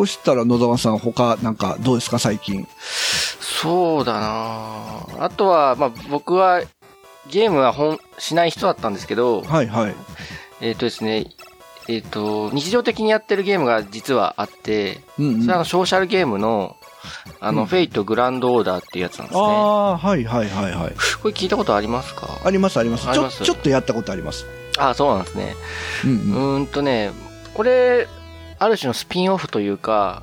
[0.00, 2.66] そうしたら野沢さん他なんかどうですか最近？
[3.40, 6.62] そうだなあとは、まあ僕は
[7.30, 9.94] ゲームは本しない人だったんですけど、はいはい。
[10.62, 11.26] えっ、とですね、
[11.86, 15.40] えっ、と、日常的にやってるゲームが実はあって、うん、うん。
[15.42, 16.76] それはあのソーシャルゲームの、
[17.40, 19.42] あの、うんフェイトグランドオーダーっていうやつなんですね。
[19.42, 20.94] ああ、はいはいはいはい。
[21.22, 22.40] これ聞いたことありますか？
[22.42, 23.04] ありますあります。
[23.04, 24.46] ちょ、ありますちょっとやったことあります。
[24.78, 25.54] あ、そうなんですね。
[26.04, 26.56] うんううん。
[26.56, 27.12] ーんとね、
[27.52, 28.08] これ、
[28.60, 30.22] ある種のスピンオフというか、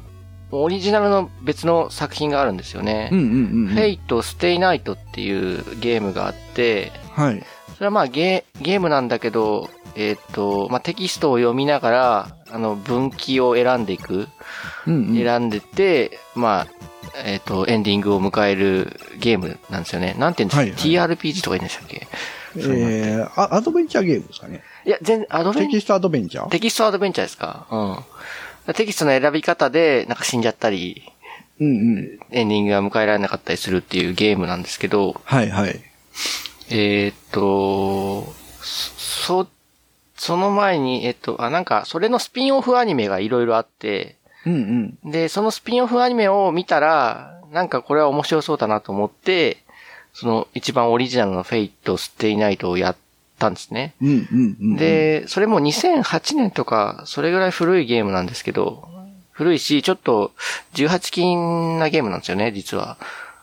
[0.51, 3.09] オリジナルの別の作品があるんですよね。
[3.11, 3.67] うんうんうんうん。
[3.67, 7.43] フェイトステイナイトっていうゲームがあって、はい。
[7.73, 14.27] それはまあゲーゲームなんだけど、えっ、と、まあテキストを読みながら、あの、分岐を選んでいく。
[14.85, 15.15] うんうん。
[15.17, 16.67] 選んでって、まあ、
[17.25, 20.15] えっ、と、エンディングを迎えるゲームなんですよね。
[20.17, 22.07] なんて言うんですか、はい ?TRPG とか言うんでしたっけ？
[22.55, 24.63] えー、あアドベンチャーゲームですかね。
[24.87, 26.49] いや、全然、アドベンテキストアドベンチャー？
[26.49, 27.67] テキストアドベンチャーですか？
[28.67, 28.73] うん。
[28.73, 31.03] テキストの選び方で、なんか死んじゃったり、
[31.59, 32.19] うんうん。
[32.31, 35.79] エンディングが迎えられなかったりするっていうゲームなんですけど、はいはい。
[36.69, 39.47] えーっと、そ、
[40.15, 45.11] その前に、えっと、あ、なんか、それのスピンオフアニメがいろいろあって、うんうん。
[45.11, 49.57] で、そのスピンオフアニメを見たら、なんかこれは面白そうだなと思って、
[50.13, 52.97] その一番オリジナルのフェイト、ステイナイトをやっ
[53.37, 53.95] たんですね。
[54.01, 58.87] うんうんうん。、で、それも2008年とか、それぐらい古いゲームなんですけど、
[59.31, 60.31] 古いし、ちょっと
[60.73, 62.97] 18禁なゲームなんですよね、実は。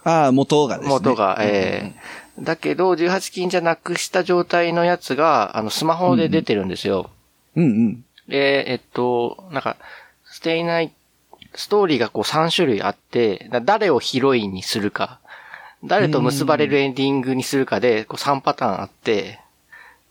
[0.05, 0.95] ああ、元がですね。
[0.95, 7.11] 元が、ええだけど、18禁じゃなくした状態のやつが、あの、スマホで出てるんですよ。
[7.55, 8.05] うんうん。
[8.29, 9.77] で、えっと、なんか、
[10.25, 10.93] ステイナイ、
[11.55, 15.21] ストーリーがこう3種類あって、だ誰をヒロインにするか、
[15.85, 19.39] 誰と結ばれるエンディングにするかで、こう3パターンあって、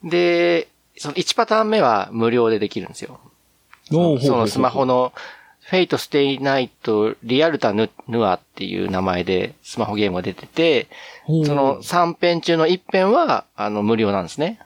[0.03, 3.19] で、その1パターン目は無料でできるんですよ。
[3.89, 4.95] そのスマホの。
[4.95, 5.13] の、
[5.61, 10.87] フェイトステイナイトレアルタヌアっていう名前でスマホゲームが出てて、
[11.25, 14.59] その、3編中の1編は、あの、無料なんですね。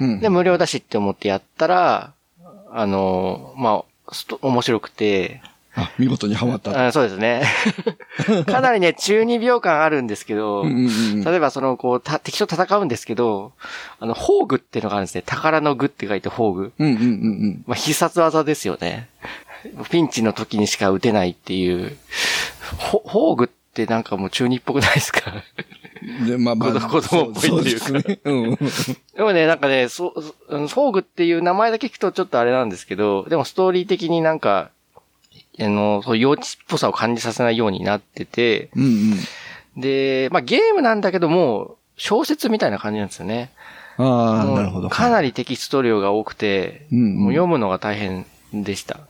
[0.00, 2.12] うんで、無料だしって思ってやったら、
[2.70, 5.42] あの、まあ、面白くて、
[5.74, 6.88] あ、見事にハマった。
[6.88, 7.44] あそうですね。
[8.46, 11.24] かなりね、中二秒間あるんですけど、うんうんうん。
[11.24, 13.52] 例えばその、こう、た敵と戦うんですけど、
[13.98, 15.22] あの、宝具っていうのがあるんですね。
[15.24, 16.72] 宝の具って書いて宝具。
[16.78, 17.64] うんうんうんうん。
[17.66, 19.08] まあ、必殺技ですよね。
[19.90, 21.96] ピンチの時にしか打てないっていう。
[22.76, 25.32] ほ宝具ってなんかもう中二っぽくないですか？
[26.26, 26.80] で、まあまあ。
[26.80, 28.18] 子供っぽいっていうかそですね。
[28.24, 28.58] うん。
[29.16, 34.70] でもね、なんかね、そう、あの宝具っていう名前だけ聞くとちょっとあれなんですけど、でもストーリー的になんか、
[35.60, 39.80] あの、そう幼稚っぽさを感じさせないようになってて、うんうん。
[39.80, 43.50] で、まあゲームなんだけども、小説みたいな感じなんですよね。
[43.98, 44.88] ああ、なるほど。
[44.88, 49.00] かなりテキスト量が多くて、うんうんもう読むのが大変でした。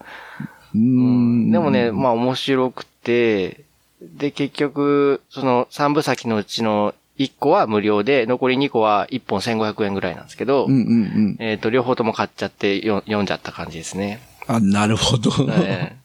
[0.75, 1.51] うーん。
[1.51, 3.65] でもね、まあ面白くて、
[4.01, 11.37] で、結局、その3部先のうちの1個は無料で、残り2個は1本1500円ぐらいなんですけど、うんうんうん。
[11.39, 14.21] えっ、と、両方とも買っちゃってよ読んじゃった感じですね。
[14.49, 15.31] あ、なるほど。
[15.51, 16.02] ええ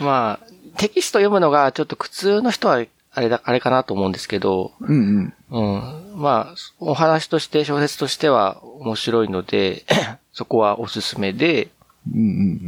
[0.00, 0.46] まあ、
[0.76, 2.84] テキスト読むのがちょっと苦痛の人は
[3.16, 6.14] あれだ、あれかなと思うんですけど、うんうん。
[6.14, 6.20] うん。
[6.20, 9.84] まあ、お話として、小説としては面白いので、
[10.34, 11.70] そこはおすすめで、
[12.12, 12.22] うんう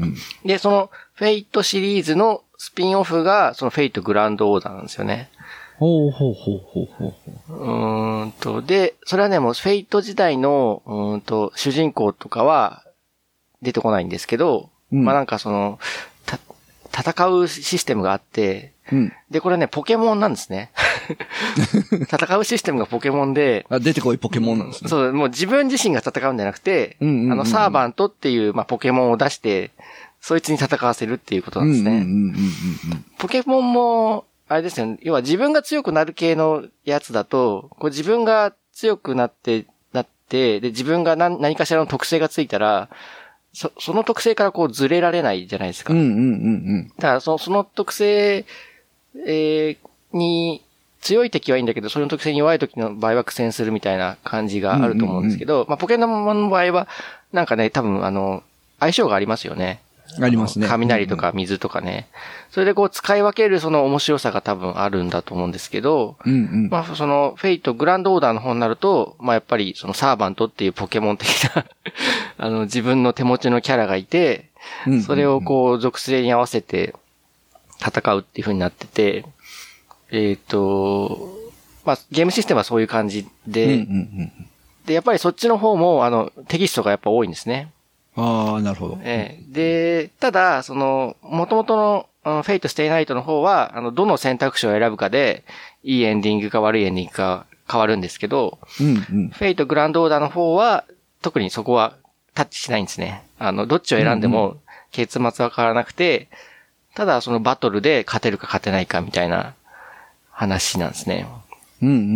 [0.06, 0.14] ん
[0.46, 5.28] で、その、フェイトシリーズのスピンオフが、そのフェイトグランドオーダーなんですよね。
[5.78, 7.14] ほうほうほうほうほ
[7.50, 7.54] う。
[7.54, 12.84] うーんと、で、それはね、もうフェイト時代の、うーんと、主人公とかは
[13.60, 15.78] 出てこないんですけど、うんまあなんかその、
[16.26, 16.38] た、
[17.12, 19.12] 戦うシステムがあって、うん。
[19.30, 20.70] で、これね、ポケモンなんですね。
[22.10, 24.88] 戦うシステムがポケモンで、あ、出てこいポケモンなんですね。
[24.88, 29.72] そう、もう自分自身が戦うんじゃなくて、うんうんうんうんあの、サーバントっていう、まあ、ポケモンを出して、
[30.20, 32.06] そいつに戦わせるっていうことなんですね。
[33.18, 34.98] ポケモンも、あれですよね。
[35.02, 42.88] 要は自分が強くなる系のやつだと、こう自分が強くなって、なって、で、自分が何何かしらの特性がついたら、
[43.52, 45.92] そ、その特性からこうずれられないじゃないですか。
[45.92, 46.00] うん。
[46.00, 46.18] うんうんう
[46.80, 48.44] んだからその、その特性、
[49.26, 50.62] えーに、
[51.00, 56.88] 強い敵はいいんだけど、その特性に弱い時の場合は苦戦するみたいな感じがあると思うんですけど、まあ、ポケモンの場合は、
[57.32, 58.42] なんかね、多分あの、
[58.80, 59.80] 相性がありますよね。
[60.16, 60.24] うん。
[60.24, 60.66] ありますね。
[60.68, 62.08] 雷とか水とかね。
[62.50, 66.68] それでこう使い分けるその面白さが多分あるんだと思うんですけど、うんうん。
[66.68, 71.64] まあそのフェイトグランドオーダーの方になると、まあやっぱりそのサーバントっていうポケモン的な
[72.38, 74.50] あの自分の手持ちのキャラがいて、
[75.06, 76.94] それをこう属性に合わせて
[77.80, 79.24] 戦うっていう風になってて、
[80.10, 81.36] えっ、と、
[81.84, 83.82] まあゲームシステムはそういう感じで、うんうんう
[84.22, 84.32] ん。
[84.86, 87.70] で、やっぱりそっちの方もあのテキストがやっぱ多いんですね。
[88.20, 88.98] ああ、なるほど。
[89.02, 91.76] ええで、ただ、その、元々
[92.24, 95.44] の、フェイト・ステイ・ナイトの方は、あの、どの選択肢を選ぶかで、
[95.84, 98.90] いいエンディングか悪いエンディングか変わるんですけど、うんう
[99.26, 99.28] ん。
[99.28, 100.84] フェイト・グランド・オーダーの方は、
[101.22, 101.94] 特にそこは
[102.34, 103.22] タッチしないんですね。
[103.38, 104.56] あの、どっちを選んでも、
[104.90, 106.28] 結末は変わらなくて、
[106.94, 109.54] ただそのバトルで勝てるか勝てないかみたいな
[110.30, 111.26] 話なんですね。
[111.80, 112.08] うんうんうんう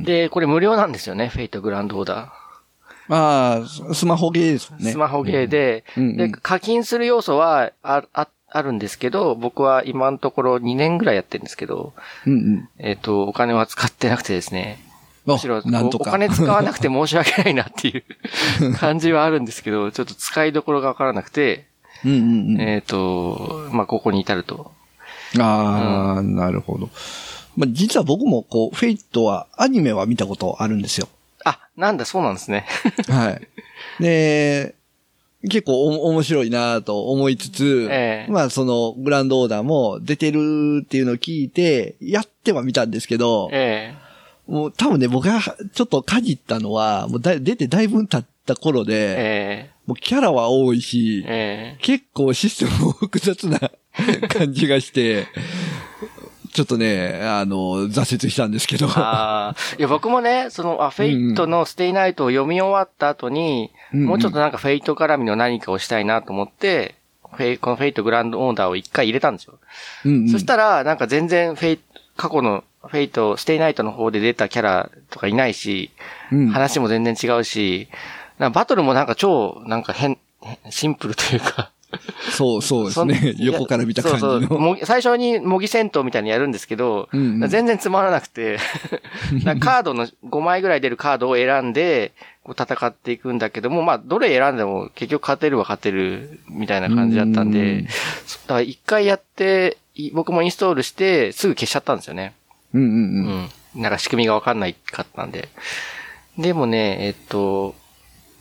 [0.00, 0.02] ん。
[0.04, 2.41] で、これ無料なんですよね、フェイト・グランド・オーダー。
[3.08, 4.92] まあ、ススマホゲーですね。
[4.92, 11.94] スマホゲーで、うんうんで、課金する要素はあ、あ、あるんですけど、僕は今のところ2年ぐらいやってるんですけど、
[12.26, 12.68] うんうん。
[12.78, 14.78] えっ、と、お金は使ってなくてですね。
[15.26, 15.62] おむしろ。
[15.64, 18.04] おお金使わなくて申し訳ないなっていう
[18.76, 21.66] 感じはあるんですけど、ちょっと使いどころがわからなくて、
[22.04, 22.20] うんうん
[22.54, 22.60] うん。
[22.60, 24.72] えっ、と、まあ、ここに至ると。
[25.38, 26.90] ああ、なるほど。
[27.56, 31.08] まあ、実は僕もこう、フェイトは、アニメは見たことあるんですよ。
[31.76, 32.66] あ、なんだ、そうなんですね。
[33.08, 34.02] はい。
[34.02, 34.74] で、
[35.48, 43.94] 結構お面白いなと思いつつ、ええまあそのグランドオーダーも出てるっていうのを聞いて、やってはみたんですけど、え
[44.46, 53.58] もう多分ね、僕がちょっとかじったのは、もうだ出てだいぶ経った頃えで、えもうキャラは多いしえ、え結構システムも複雑な
[54.28, 55.26] 感じがして、
[56.52, 58.86] ちょっとね、あの、挫折したんですけど。
[58.86, 59.56] ああ。
[59.78, 66.94] いや、僕もね、その、あ、フェイトのステイナイトを読み終わった後に、うんうんもうちょっとなんかフェイト絡みの何かをしたいなと思って、
[67.30, 69.58] フェイこのフェイトグランドオーダーを一回入れたんですよ。
[70.06, 71.80] うんうんそしたら、なんか全然フェイ
[72.16, 75.90] 過去のフェイト、ステイナイトの方で出たキャラとかいないし、
[76.30, 77.88] うん話も全然違うし、
[78.38, 81.70] バトルもなんか超、なんか変、変シンプルというか、
[82.32, 83.34] そう、そうですね。
[83.38, 84.30] 横から見た感じの。
[84.40, 88.58] そうそう最初に模擬戦闘みたいにやるんですけど、うんうん全然つまらなくて、
[89.60, 92.12] カードの5枚ぐらい出るカードを選んで、
[92.48, 97.84] 戦っていくんだけども、まあ、どれ選んでも結局勝てるは勝てるみたいな感じだったんうで
[98.48, 102.32] だ一回やって、い僕もインストールして、すぐ消しちゃったんですよね。
[102.74, 103.80] うんうんううん。
[103.80, 103.82] ん。
[103.82, 105.48] なんか仕組みがわかんないかったんで。
[106.38, 107.74] でもね、えっと、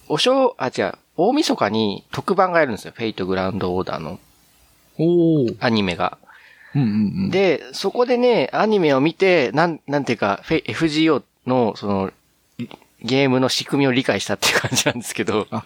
[0.08, 2.94] お正、あ、違う、大晦日に特番がやるんですよ。
[2.96, 4.20] フェイトグラウンドオーダーの
[4.98, 5.58] おー。
[5.60, 6.18] アニメが。
[6.74, 6.92] うんうんう
[7.28, 7.30] ん。
[7.32, 12.12] で、そこでね、アニメを見て、なん、なんていうか、FGO の、その、
[13.04, 15.48] ゲームの仕組みを理解したっていう感じなんですけど。
[15.52, 15.64] あ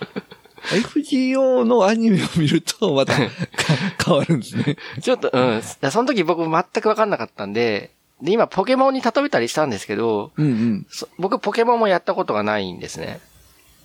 [0.71, 3.29] FGO のアニメを見ると、またか
[4.03, 4.77] 変わるんですね。
[5.01, 5.61] ちょっと、うん。
[5.61, 10.87] その時僕全くわかんなかったんで、で、今ポケモンに例えたりしたんですけど、うんうん。
[10.89, 13.19] そ僕ポケモンもやったことがないんですね。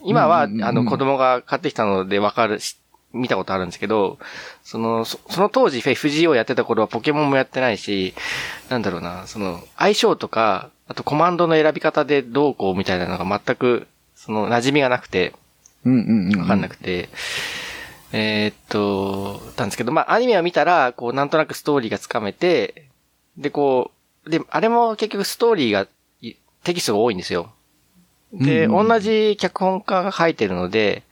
[0.02, 2.78] 今は、あの、子供が買ってきたのでわかるし、
[3.12, 4.18] 見たことあるんですけど、
[4.62, 8.14] その、そその当時 FGO やってた頃はポケモンもやってないし、
[8.68, 15.34] なんだろうな、その、相性とか、あとコマンドの選び方でどうこうみたいなのが全く、その、馴染みがなくて、
[15.84, 16.40] うんうんうん。
[16.40, 17.08] わかんなくて、
[18.12, 22.88] えーっと、たんですけど、まあ、アニメを見たら、こう、なんとなくストーリーがつかめて、
[23.36, 23.92] で、こ
[24.26, 25.86] う、で、あれも結局ストーリーが、
[26.20, 27.52] いテキストが多いんですよ。
[28.32, 31.02] で、うんうん同じ脚本家が書いてるので、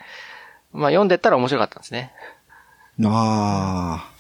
[0.73, 2.13] まあ、読んでったら面白かったんですね。
[3.05, 4.11] ああ。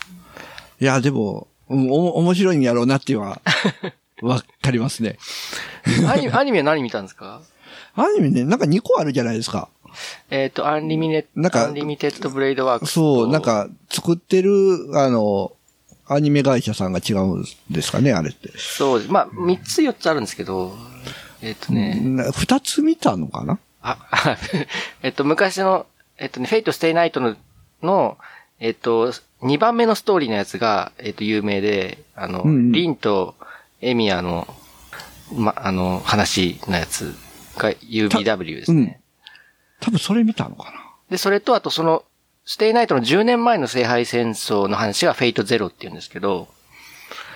[0.81, 3.41] いや、でも、うん、お、面白いんやろうなっていうのは、
[4.23, 5.19] わかりますね。
[6.09, 7.41] アニメ、アニメは何見たんですか？
[7.95, 9.69] アニメね、なんか2個あるじゃないですか。
[10.31, 12.87] えーっと、アンリミネなんかアンリミテッドブレイドワーク。
[12.87, 15.53] そう、なんか、作ってる、あの、
[16.07, 18.51] アニメ会社さんが違うんですかね、あれって。
[18.57, 19.13] そうです。
[19.13, 20.77] まあ、三つ四つあるんですけど、
[21.43, 23.59] えーっとね、な二つ見たのかな？
[23.83, 24.37] あ、あ
[25.03, 25.87] えっと、昔の、
[26.19, 27.37] えっとね、フェイト・ステイ・ナイトの、
[27.83, 28.19] の、
[28.61, 32.73] えっと、2番目のストーリーのやつが、えっと、有名で、あの、うんうん。
[32.73, 33.37] リンと
[33.81, 34.49] エミヤの、
[35.33, 37.15] ま、あの、話のやつ
[37.57, 39.01] が UBW ですね。
[39.81, 40.73] 多分それ見たのかな。
[41.09, 42.05] で、それと、あとその、
[42.45, 46.49] ステイナイトの10年前の聖杯戦争の話がフェイトゼロって言うんですけど、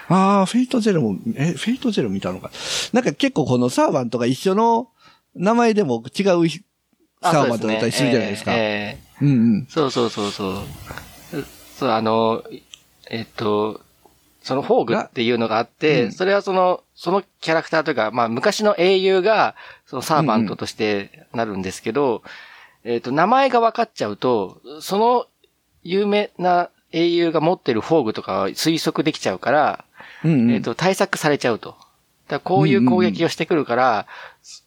[0.08, 2.50] ああ、フェイトゼロも、え、フェイトゼロ見たのか。
[2.92, 4.88] なんか結構このサーバントか一緒の
[5.34, 6.46] 名前でも違う
[7.20, 8.52] あサーバントかだったりするじゃないですか。
[8.54, 9.66] ええうんうん。
[9.68, 10.54] そうそうそうそう。
[11.78, 12.42] そう、あの、
[13.10, 13.80] えっと、
[14.42, 19.54] そのフォーグっていうのがあって、うんそれはその、そのキャラクターというか、まあ昔の英雄が、
[19.86, 22.22] そのサーバントとしてなるんですけど、
[22.84, 25.26] えっと、名前が分かっちゃうと、その
[25.84, 29.84] 有名な英雄が持ってるフォーグとかは推測できちゃうから、
[30.24, 30.50] うんうん。
[30.50, 31.76] えっ、と、対策されちゃうと。
[32.28, 34.06] だこういう攻撃をしてくるから、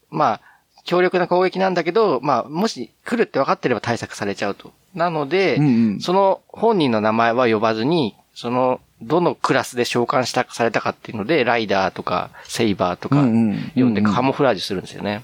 [0.09, 0.41] まあ、
[0.83, 4.71] 強力な攻撃なんだけど、まあ、もし来るって分かってれば対策されちゃうと。
[4.93, 15.24] なので、うんうんその本人の名前は呼ばずに、その、どのクラスで召喚した、されたかっていうので、ライダーとか、セイバーとか、うんでうんうんカモフラージュするんですよね。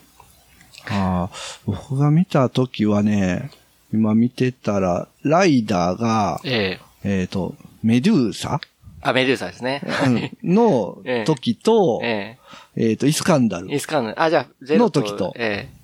[0.89, 1.35] ああ、
[1.65, 3.51] 僕が見た時はね、
[3.93, 8.59] 今見てたら、ライダーが、ええっ、と、メデューサ、
[9.01, 9.81] あ、メデューサですね。
[10.05, 12.37] うんの ええ時と、え
[12.75, 13.75] えっ、と、イスカンダルえ。
[13.75, 14.21] イスカンダル。
[14.21, 15.81] あ、じゃあ、ゼロの時とええ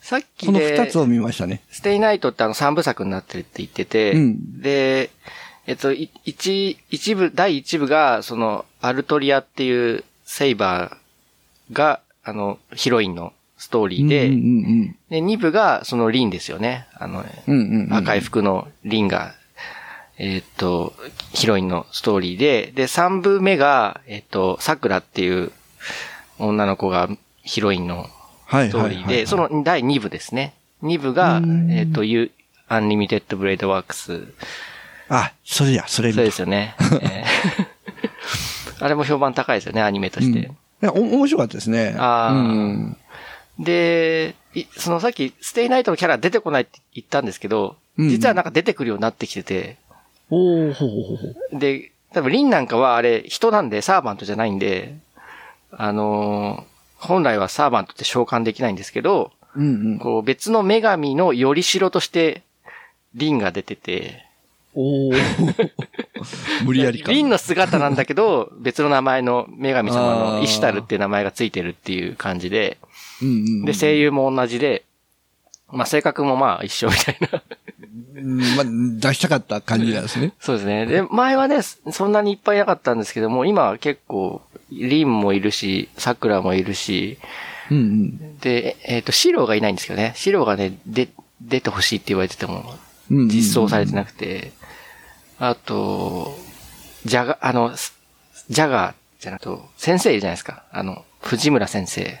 [0.00, 1.62] さっきこので二つを見ましたね。
[1.70, 5.10] ステイナイトってあの三部作になってるって言ってて、うんで、
[5.66, 16.88] えっと、い一、一部、第一部が、その、アルトリアっていうセイバーが、あの、ヒロインのストーリーで、うんうんで、二部が、そのリンですよね。
[16.94, 17.56] あの、うん。
[17.56, 17.94] うんうんうん。
[17.94, 19.34] 赤い服のリンが、
[20.18, 20.92] えーっと、
[21.32, 25.52] ヒロインのストーリーで、で、三部目が、えーっと、桜っていう
[26.38, 27.08] 女の子が
[27.42, 28.06] ヒロインの
[28.46, 30.54] はいストーリーで、そ、の第2部ですね。
[30.82, 32.30] 2部が、うんえっ、と、ユ
[32.68, 34.26] アンリミテッドブレードワークス。
[35.08, 36.74] あ、それや、それそうですよね。
[37.00, 37.72] えー
[38.82, 40.38] あれも評判高いですよね、アニメとして。
[40.40, 40.44] い
[40.80, 41.94] や、お、面白かったですね。
[41.98, 42.96] あーうん。
[43.60, 49.76] で、いそのさっき、ステイナイトのキャラ出てこないって言ったんですけど、うん実はなんか出てくるようになってきてて、
[50.34, 51.58] おーほうほうほうほう。
[51.58, 54.94] で、多分リンなんかはあれ人なんでサーバントじゃないんで、
[55.70, 56.72] あのー
[57.02, 59.98] 本来はサーバントって召喚できないんですけど、うんうん。
[59.98, 62.42] こう別の女神のよりしろとして、
[63.14, 64.24] リンが出てて、
[64.74, 65.70] おー
[66.64, 67.10] 無理やりか。
[67.10, 72.78] リンの姿なんだけど、別の名前の女神様あーのイシュタルっていう名前がついてるっていう感じで、
[73.20, 73.64] うんうんうん。
[73.64, 74.84] で、声優も同じで、
[75.72, 77.42] まあ性格もまあ一緒みたいな。
[78.14, 80.32] うんまあ、出したかった感じなんですね。
[80.40, 80.86] そうですね。
[80.86, 87.18] で、前はね、そんなにいっぱいいなかったんですけども、今は結構、リンもいるし、桜もいるし、
[87.70, 88.38] うんうん。
[88.38, 90.12] で、えっ、と、シロがいないんですけどね。
[90.14, 91.08] シロがね、で、
[91.40, 92.74] 出てほしいって言われてても、
[93.10, 94.52] 実装されてなくて、
[95.38, 96.38] あと、
[97.04, 97.94] ジャガ、あの、ス
[98.48, 100.64] ジャガーじゃなくて、先生いるじゃないですか。
[100.70, 102.18] あの、藤村先生。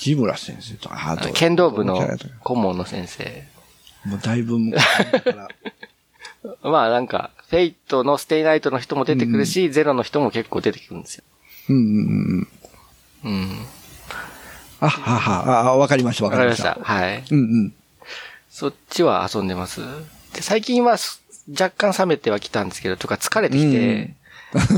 [0.00, 2.08] 志村先生と、あ、あと剣道部の
[2.42, 3.44] 顧問の先生。
[4.04, 4.58] もうだいぶ
[6.62, 11.24] まあなんか、フェイトのステイナイトの人も出てくるし、ゼロの人も結構出てくるんですよ。
[11.68, 12.48] うんうん
[13.22, 13.32] うん。
[13.32, 13.66] うん。
[14.80, 16.70] あ、はは、あ、わかりました、わわかりました。
[16.70, 16.94] かりました。
[16.94, 17.24] はい。
[17.30, 17.74] うんうん。
[18.50, 19.82] そっちは遊んでます。
[20.34, 24.14] で、最近はす若干冷めてはきたんですけど、とか疲れてきて、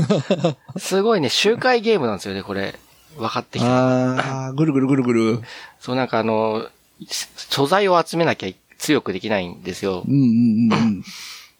[0.77, 2.75] すごいね、周回ゲームなんですよね、これ。
[3.17, 3.67] 分かってきた。
[3.67, 5.41] ああ、ぐるぐるぐるぐる。
[5.79, 6.67] そうなんかあの、
[7.07, 10.11] 素材を集めなきゃ強くできないんですよう。
[10.11, 11.03] んうんうん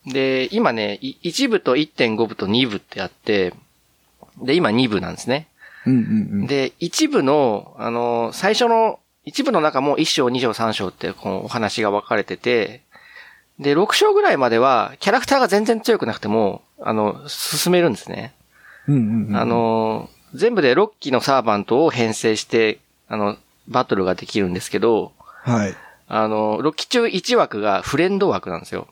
[0.06, 0.14] うん。
[0.14, 3.54] で、今ね、い1部と1.5部と2部ってあって、
[4.42, 5.48] で、今2部なんですね。
[5.86, 6.48] うんうんうん。
[6.48, 12.82] で、1部の、あの、最初の、1部の中も1章、2章、3章ってこのお話が分かれてて、
[13.60, 18.34] で、6章ぐらいまでは、キャラクターが全然強くなくても、あの、進めるんですね。
[18.88, 19.38] うんうんうん。
[19.38, 23.38] あ、の、全部で6機のサーバントを編成して、あの、
[23.68, 25.12] バトルができるんですけど、
[25.44, 25.76] はい。
[26.08, 28.88] あの、6機中1枠がフレンド枠なんですよ。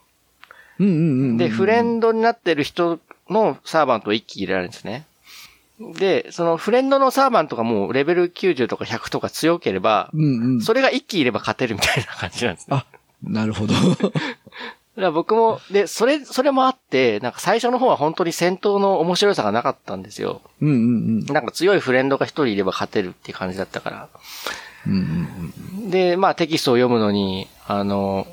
[0.80, 1.38] うんうんうんうん。
[1.38, 5.06] で、フレンドになってる人のサーバントを1機入れられるんですね。
[5.80, 10.62] で、そのフレンドのサーバントがもうレベル90とか100とか強ければ、うんうん。
[10.62, 12.78] それが1機いれば勝てるみたいな感じなんですね。
[12.78, 12.86] あ、
[13.24, 13.74] なるほど。
[14.96, 20.42] 僕も、で、それ、それもあって、なんか最初の方は本当に戦闘の面白さがなかったんですよ。
[20.62, 24.10] うんうんなんか強いフレンドが一人いれば勝てるっていう感じだったから。
[24.88, 24.94] うん。
[24.94, 28.28] うんうんで、まあテキストを読むのに、あの、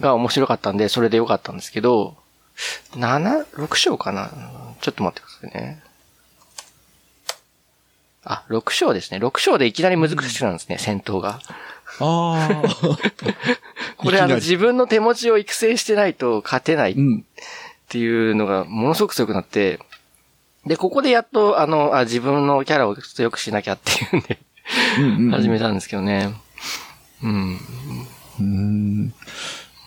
[0.00, 2.16] が面白かったんで、それでよかったんですけど、
[2.92, 4.30] 7、6章かな？
[4.80, 5.82] ちょっと待ってくださいね。
[8.24, 9.18] あ、6章ですね。
[9.18, 11.40] 6章でいきなり難しくなるんですね、戦闘が。
[12.00, 12.62] ああ。
[13.96, 17.24] これあの自分の手持ちを育成してないと勝てないっうん。
[17.88, 19.78] ていうのがものすごく強くなって、
[20.66, 24.38] で、ここでやっと、あの、あ、自分のキャラを強くしなきゃっていうんで。
[25.36, 26.34] 始めたんですけどね。
[27.22, 27.58] うん。
[28.40, 29.14] うん。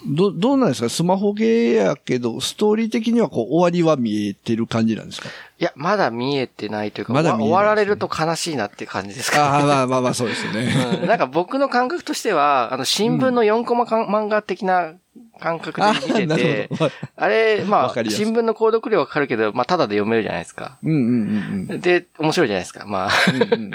[0.05, 0.89] ど、どうなんですか？
[0.89, 5.29] スマホゲーやけど、ストーリー的にはこう、終わりは見えてる感じなんですか？
[5.59, 10.69] いや、まだ見えてないというか、まだ見えない終わられると悲しいなっていう感じですか、ああ、まあまあまあ、そうですよね。
[11.01, 14.93] うんなんか僕の感覚としては、あの、新聞の4コマかん漫画的な
[15.39, 16.91] 感覚であ見てなてる、ほど。
[17.15, 20.77] あれ、まあ、新聞の購読料はかかるけど、まあ、ただで読めるじゃないですか。
[20.83, 22.85] うんうんうんで、面白いじゃないですか。
[22.85, 23.73] まあ、うんうん。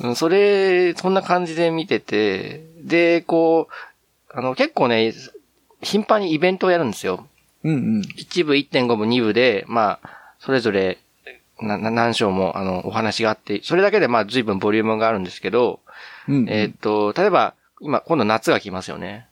[0.00, 3.74] うん それ、そんな感じで見てて、で、こう、
[4.34, 5.12] あの、結構ね、
[5.80, 7.26] 頻繁にイベントをやるんですよ。
[7.62, 8.00] うんうん。
[8.00, 10.98] 1部、1.5部、2部で、まあ、それぞれ、
[11.60, 15.80] な、な何章も、あの、お話があって、それだけで、まあ、随分ボリュームがあるんですけど、
[16.28, 16.48] うんうん。
[16.48, 19.28] えーっと、例えば、今、今度夏が来ますよね。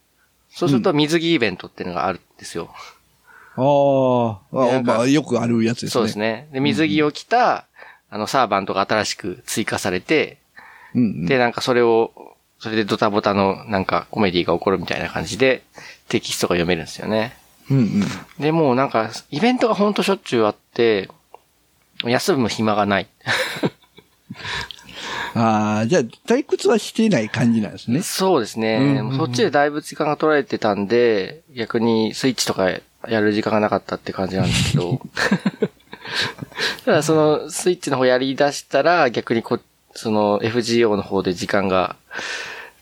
[0.51, 2.71] そうすると、水着イベントっていうのがあるんですよ。
[3.57, 5.91] ああ、なんかまあ、よくあるやつですね。
[5.91, 6.49] そうですね。
[6.53, 7.67] で、水着を着た、
[8.09, 10.39] あの、サーバントが新しく追加されて、
[10.95, 11.27] うんうん。
[11.27, 12.13] で、なんかそれを、
[12.63, 15.65] それでドタボタのなんかコメディが起こるみたいな感じで
[16.09, 17.37] テキストが読めるんですよね。
[17.69, 18.05] うんうん。
[18.39, 21.09] で、もうなんか、イベントがほんとしょっちゅうあって、
[22.05, 23.09] 休む暇がない。
[25.35, 28.01] ああ、じゃあ、退屈はしていない感じなんですね。
[28.03, 32.81] そうですね、うんうんうんそっちでだいぶ時間が取られてたんで、逆にスイッチとかや
[33.21, 35.01] る時間がなかったって感じなんですけど。
[36.85, 39.59] ただそのスイッチの方やり出したら逆にこ、
[39.95, 41.97] その FGO の方で時間が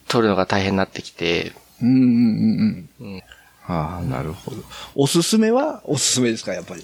[0.07, 3.13] 取るのが大変になってきて、うんうんうんうん。
[3.13, 3.23] うん
[3.67, 4.57] ああ、なるほど。
[4.95, 5.81] おすすめは？
[5.85, 6.83] おすすめですか、やっぱり。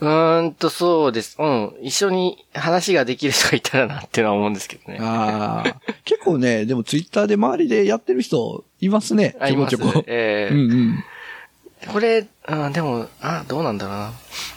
[0.00, 1.36] うーんとそうです。
[1.38, 1.74] うん。
[1.82, 4.98] 一緒に話ができる人がいたらなっていうのは思うんですけどね。
[5.00, 9.34] ああ、結構ね、でもツイッターで周りでやってる人いますね。
[9.48, 10.04] ちょこちょこ。
[10.06, 11.04] ええうんうん。
[11.92, 14.12] これ、うん、でも、あ、どうなんだろうな。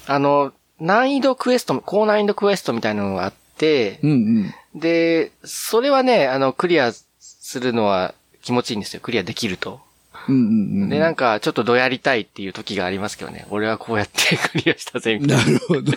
[0.07, 4.53] あの、難易度クエスト、高難易度クエストみたいなのがあって、うんうん。
[4.75, 9.01] で、それはね、あの、クリアするのは気持ちいいんですよ。
[9.01, 9.81] クリアできると。
[10.27, 10.89] うんうんうん。
[10.89, 13.45] で、なんか、ちょっとどやりたいっていう時がありますけどね。
[13.49, 15.91] 俺はこうやって クリアしたぜ、みたいなるほど。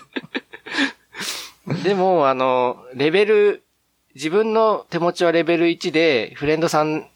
[1.67, 1.75] な。
[1.85, 3.63] でも、あの、レベル、
[4.15, 7.07] 自分の手持ちはレベル1で、フレンドさん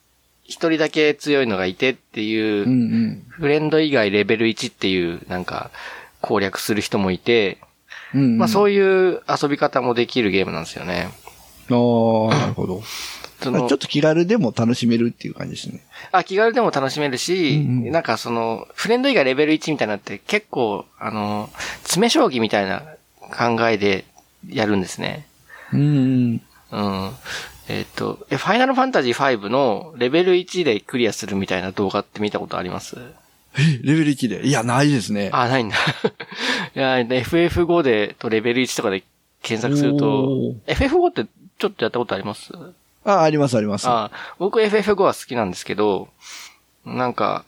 [0.45, 3.25] 一人だけ強いのがいてっていう、うんうん。
[3.31, 5.71] フレンド以外レベル1っていう、なんか、
[6.21, 7.59] 攻略する人もいて、
[8.15, 8.71] うんうん、まあそう。
[8.71, 11.11] いう遊び方もできるゲームなんですよね。
[11.71, 12.83] ああ、なるほど。
[13.41, 15.81] ちょっと気軽でも楽しめるっていう感じですね。
[16.11, 21.49] あ、気軽でも楽しめるし、うんうんなんかその、フレンド以外レベル1みたいなのって結構、あの、
[21.85, 22.83] 詰将棋みたいな
[23.21, 24.05] 考えで
[24.49, 25.27] やるんですね。
[25.73, 26.41] うんうん。
[26.73, 26.77] う
[27.09, 27.11] ん。
[27.69, 32.97] えっ、と、え、ファイナルファンタジー5のレベル1でクリアするみたいな動画って見たことあります？
[33.57, 34.47] え、レベル1で？
[34.47, 35.31] いや、ないですね。
[35.33, 35.77] あ、ないんだ。
[35.77, 39.05] いや、FF5 で、とレベル1とかで
[39.43, 42.53] 検索するとお、FF5 ってちょっとやったことあります？
[43.05, 43.87] あ、ありますあります。
[43.89, 46.09] あ僕 FF5 は好きなんですけど、
[46.85, 47.45] なんか、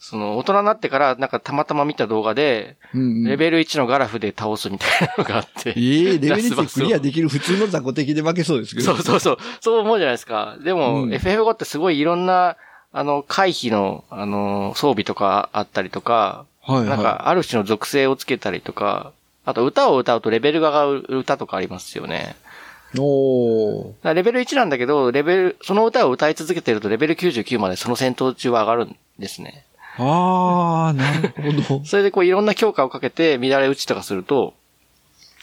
[0.00, 5.70] その、大人になってから、なんかたまたま見た動画で、レベル1のガラフで倒すみたいなのがあって。
[5.76, 8.94] ええレベル1でクリアできる普通の雑魚敵で負けそうですけど。
[8.94, 9.38] そうそうそう。
[9.60, 10.56] そう思うじゃないですか。
[10.62, 12.56] でも、うん FF5 ってすごいいろんな、
[12.92, 16.88] あの、回避の、あの、装備とかあったりとか、はいはい。
[16.88, 19.12] なんか、ある種の属性をつけたりとか、
[19.44, 22.36] あと歌を歌うとレベルが上がる歌とかありますよね。
[22.96, 29.66] おレベル1なんだけど、レベル、その歌を歌い続けてるとレベル99までその戦闘中は上がるんですね。
[29.98, 31.34] あー、なる
[31.68, 31.84] ほど。
[31.86, 34.54] それでこういろんな強化をかけて乱れ打ちとかすると、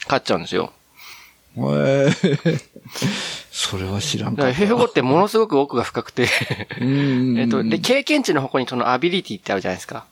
[0.04, 0.72] 勝っちゃうんですよ。
[1.56, 2.60] えー、
[3.50, 4.58] それは知らんだかった。
[4.64, 6.28] FF5 ってものすごく奥が深くて。
[6.80, 10.04] えっと、で、経験値の他にそのアビリティってあるじゃないですか。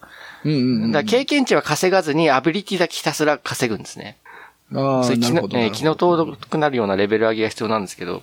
[0.44, 0.92] うんうんうん。
[0.92, 4.16] だ経験値は稼がずにアビリティだけひたすら稼ぐんですね。
[4.74, 5.58] あー、それ気のなるほど。
[5.58, 8.22] えー気の遠くなるようなレベル上げが必要なんですけど。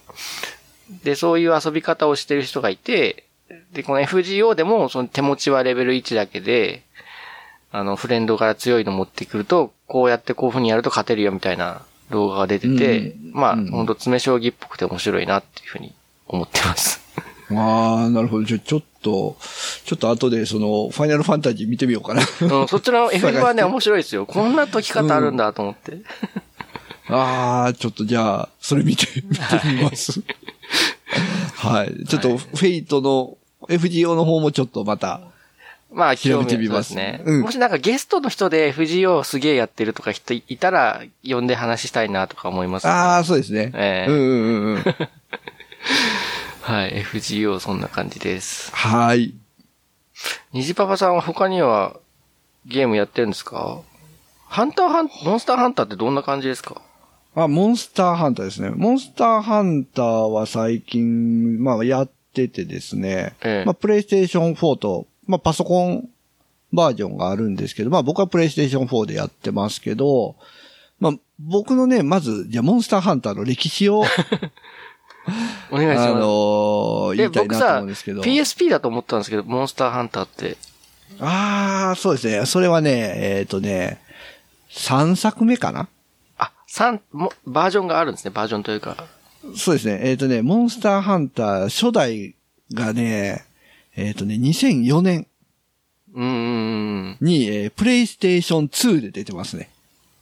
[1.03, 3.25] で、そういう遊び方をしてる人がいて、
[3.73, 6.83] で、この FGO でも、その手持ちはレベル1だけで、
[7.71, 15.93] あの、フレンドから強いの持ってくると、こうやってこういう風にやると勝てるよみたいな動画が出てて、うんまあ、うんほんと詰将棋っぽくて面白いなっていう風に
[16.27, 17.00] 思ってます。
[17.57, 18.43] あー、なるほど。
[18.43, 19.37] じゃあちょっと、
[19.85, 22.21] ちょっと後でその、ファイナルファンタジー見てみようかな。
[22.21, 24.25] うん、そっちの FF はね、面白いですよ。
[24.25, 25.97] こんな解き方あるんだと思って。
[27.07, 30.21] あー、ちょっとじゃあ、それ見て、見てみます。
[31.55, 32.05] はい。
[32.05, 33.37] ちょっと、フェイトの、
[33.67, 35.21] FGO の方もちょっとまた、
[35.93, 37.21] まあ、調べてみますりね。
[37.25, 43.71] うんもしなんかゲストの人で FGO すげえやってるとか人いたら、呼んで話したいなとか思います、あー、そうですね。
[43.75, 44.83] ええうんうんうんうん。
[46.61, 48.73] はい、FGO そんな感じです。
[48.75, 49.33] はい。
[50.53, 51.99] 虹パパさんは他には
[52.65, 53.81] ゲームやってるんですか？
[54.45, 56.81] ハンターハン、モンスターハンターってどんな感じですか？
[57.35, 58.69] あ、モンスターハンターですね。
[58.69, 63.35] モンスターハンターは最近、まあやっててですね。
[63.41, 66.09] ええまあプレイステーション4と、まあパソコン
[66.71, 70.35] バージョンがあるんですけど、まあ僕はプレイステーション4でやってますけど、
[70.99, 74.03] まあ僕のね、まず、じゃあモンスターハンターの歴史を、
[75.71, 76.09] お願いします。
[76.09, 78.21] あのー言え、いたいなと思うんですけど。
[78.21, 80.57] PSP だと思ったんですけど、モンスターハンターって。
[81.19, 82.45] ああ、そうですね。
[82.45, 84.01] それはね、えっ、とね、
[84.71, 85.87] 3作目かな？
[86.37, 89.05] あ、三も、バージョンがあるんですね、バージョンというか。
[89.55, 89.99] そうですね。
[90.03, 92.35] えっ、とね、モンスターハンター初代
[92.73, 93.45] がね、
[93.95, 95.27] えっ、とね、2004年。
[96.13, 99.69] に、えープレイステーション2で出てますね。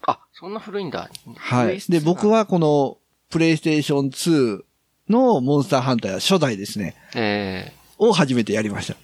[0.05, 1.09] あ、そんな古いんだ。
[1.37, 1.79] はい。
[1.89, 2.97] で、僕はこの
[3.29, 4.63] プレイステーション2
[5.09, 6.95] のモンスターハンター初代ですね。
[7.15, 8.95] ええを初めてやりました。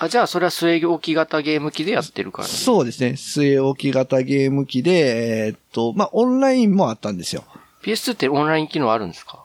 [0.00, 2.54] あ、じゃあそれは据え置き型ゲーム機でやってるから、ね。
[2.54, 3.10] そうですね。
[3.16, 7.42] 据え置き型ゲーム機で、えっ、と、まあ、オンラインもあったんですよ。
[7.82, 9.42] PS2 ってオンライン機能あるんですか？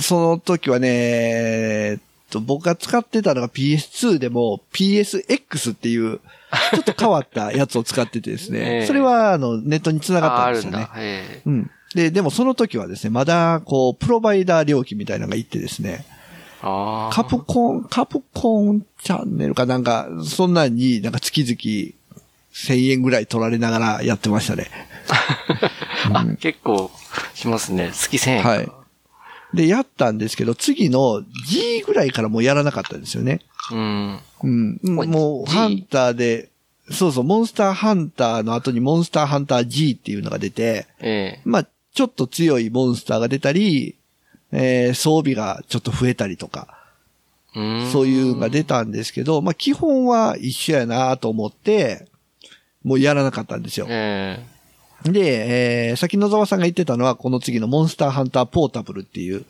[0.00, 6.18] その時はね、えーっと、僕が使ってたのが PS2 でも PSX っていう、
[6.72, 8.82] ちょっと変わったやつを使っててですえね。
[8.84, 10.92] えそれは、あの、ネットに繋がっああるんたんですよねだ。。
[10.96, 11.70] えうん。
[11.94, 16.14] で、でもその時はですね、まだ、こう、プロバイダー料金みたいなのがいってですね、え
[16.62, 17.14] ああ。
[17.14, 21.94] カプコン、カプコンチャンネルかなんか、そんなんになんか月々
[22.54, 24.70] 1000円ぐらい取られながらやってましたね。
[26.12, 26.90] あ、結構
[27.34, 27.90] しますね。
[27.92, 28.48] 月1000円か。
[28.48, 28.68] はい。
[29.52, 33.40] で、やったんですけど、次の G ぐらいからもうやらなかったんですよね。
[33.70, 34.20] うん。
[34.42, 34.80] うん。
[34.84, 36.48] おもう、ハンターで、
[36.90, 43.96] そうそう、モンスターハンターの後にモンスターハンター G っていうのが出て、ええまあ、ちょっと強いモンスターが出たり、
[44.52, 46.84] えー装備がちょっと増えたりとか、
[47.92, 52.08] そういうのが出たんですけど、まあ、基本は一緒やなと思って、
[52.82, 53.86] もうやらなかったんですよ。
[53.88, 54.44] え
[55.04, 59.44] で、えー、先野沢さんが言ってたのは、この次のモンスターハンターポータブルっていう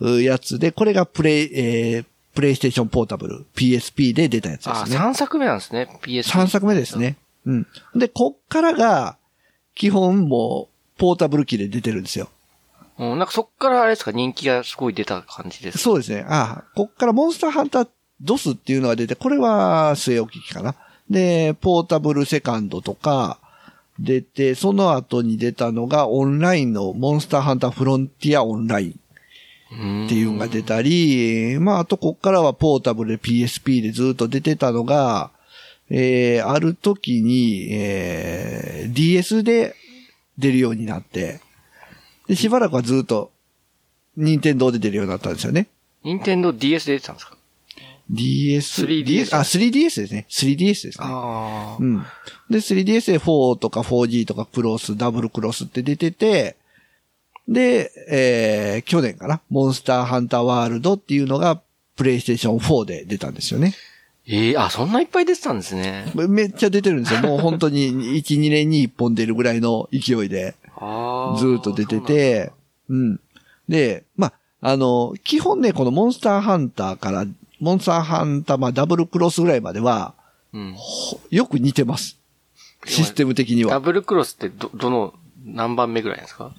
[0.00, 4.98] うやつで、これがプレイ、えー、プレイステーションポータブル、PSP で出たやつですね。
[4.98, 5.88] 3作目なんですね。
[6.02, 6.24] PS。
[6.30, 6.98] 3作目です。
[6.98, 7.16] ね。
[7.46, 7.66] うん。
[7.94, 9.16] で、こっからが、
[9.74, 12.28] 基本もう、ポータブル機で出てるんですよ。
[12.98, 15.82] うん、なんかそっからあれですか、人気がすごい出た感じですか？
[15.82, 16.24] そうですね。
[16.28, 17.88] あこっからモンスターハンター
[18.20, 20.74] ドスっていうのが出て、これは据え置き機かな。
[21.10, 23.38] で、ポータブルセカンドとか
[23.98, 28.94] 出て、その後に出たのがオンラインのモンスターハンターフロンティアオンラインっ
[29.74, 35.30] っていうのが出たり、まあ、あとこっからはポータブルで PSP でずっと出てたのが、
[35.88, 39.74] えー、ある時に、えー、DS で
[40.42, 41.40] 出るようになって、
[42.26, 43.32] で、しばらくはずっと、
[44.16, 45.68] 任天堂で出るようになったんですよね。
[46.04, 47.36] 任天堂 DS で出てたんですか
[48.10, 50.26] ？DS、3DS あ、3DS ですね。
[50.28, 51.06] 3DS ですね。
[51.08, 52.04] あうん。
[52.50, 56.56] で、3DS で4とか 4G とかクロス、ダブルクロスって出てて、
[57.48, 61.62] で、えー、去年かな、モンスターハンターワールドっていうのが、
[61.96, 63.74] プレイステーション4で出たんですよね。
[64.26, 66.10] ええあ、そんないっぱい出てたんですね。
[66.14, 67.20] めめっちゃ出てるんですよ。
[67.20, 67.88] もう本当に
[68.22, 70.54] 1、 2年に1本出るぐらいの勢いで。
[70.78, 72.52] ずーっと出てて、
[72.88, 73.20] うん。
[73.68, 77.26] で、まあ、あの、基本ね、このモンスターハンターから、
[77.60, 80.14] モンスターハンター、まあ、ダブルクロスぐらいまでは、
[80.52, 80.76] そうなん
[81.30, 82.18] よく似てます。
[82.84, 83.68] システム的にうん。
[83.68, 83.80] ダは。
[83.80, 86.54] ブルクロスってど、どの、何番目ぐらいですか？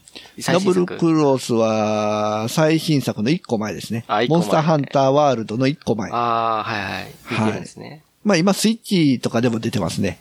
[0.48, 4.06] ダブルクロスは、最新作の1個前ですね。
[4.30, 6.12] モンスターハンターワールドの1個前。
[6.12, 7.13] ああ、はいはい。
[7.30, 8.04] 出てるんですね。
[8.24, 10.19] まあ今、スイッチとかでも出てますね。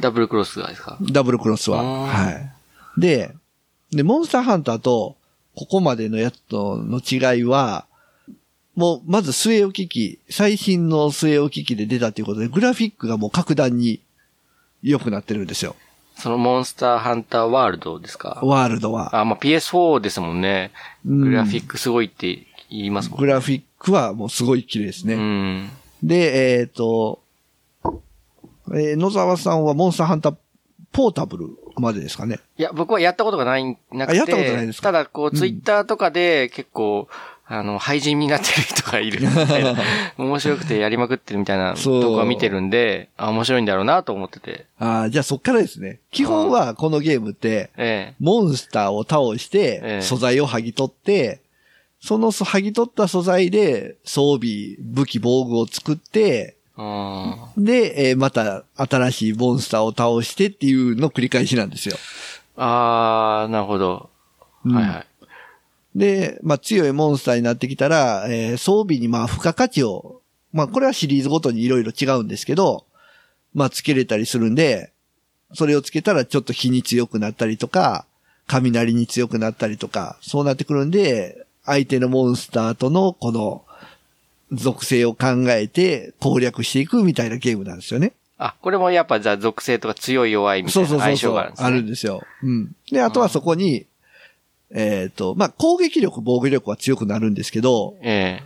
[0.00, 0.98] ダブルクロスがですか？
[1.00, 2.06] ダブルクロスは。
[2.06, 3.00] はい。
[3.00, 3.34] で、
[3.90, 5.16] で、モンスターハンターと、
[5.54, 7.86] ここまでのやつとの違いは、
[8.74, 14.00] もう、まず据え置き機、最新の据え置き機で出たということで、グラフィックがもう格段に
[14.82, 15.76] 良くなってるんですよ。
[16.18, 18.40] そのモンスターハンターワールドですか？
[18.42, 19.14] ワールドは。
[19.20, 20.72] あ、まあ、PS4 ですもんね。
[21.06, 25.14] うんグラフィックすごいって言いますもんグラフィックはもうすごい綺麗ですね。
[25.14, 25.70] うん。
[26.02, 27.20] で、えっ、と、
[27.84, 30.36] えー野沢さんはモンスターハンター
[30.92, 32.40] ポータブルまでですかね？
[32.56, 34.12] いや、僕はやったことがない、なくて。
[34.12, 34.88] あやったことないですか？
[34.88, 37.08] ただ、こう、ツイッターとかで結構、
[37.48, 39.76] あの、廃人になってる人がいるみたいな。
[40.18, 44.66] 面白くてやりまくってるみたいな動画を見てるんで、あ、面白いんだろうなと思ってて。
[44.80, 46.00] ああ、じゃあそっからですね。
[46.10, 51.40] 基本はこのゲームって、えモンスターを倒して、ええ素材を剥ぎ取って、
[52.00, 56.56] その剥ぎ取った素材で装備、武器、防具を作って。
[57.56, 61.96] で、えーまた新しいモンスターを倒してっていうの繰り返しなんですよ。
[62.56, 64.10] あー、なるほど。
[64.64, 65.06] うんはいはい。
[65.96, 70.20] で、まあ強いモンスターになってきたら、えー装備にまあ付加価値を、
[70.52, 72.84] まあこれはシリーズごとにいろいろ違うんですけど、
[73.54, 74.92] まあつけれたりするんで、
[75.54, 78.04] それをつけたらちょっと火に強くなったりとか、
[78.46, 83.64] 雷に強くなったりとか、そうなってくるんで、相手のモンスターとのこの
[84.52, 88.12] 属性を考えて攻略していくみたいなゲームなんですよね。
[88.38, 91.32] あ、これもやっぱじゃあ属性とか強い弱いみたそいうな相そうそうそう。
[91.32, 91.66] 性があるんですね。
[91.66, 92.22] あるんですよ。
[92.42, 92.76] うん。
[92.92, 93.86] で、あとはそこに、
[94.72, 98.42] えっ、と、まあ、攻撃力、防御力は強くなるんですけど、え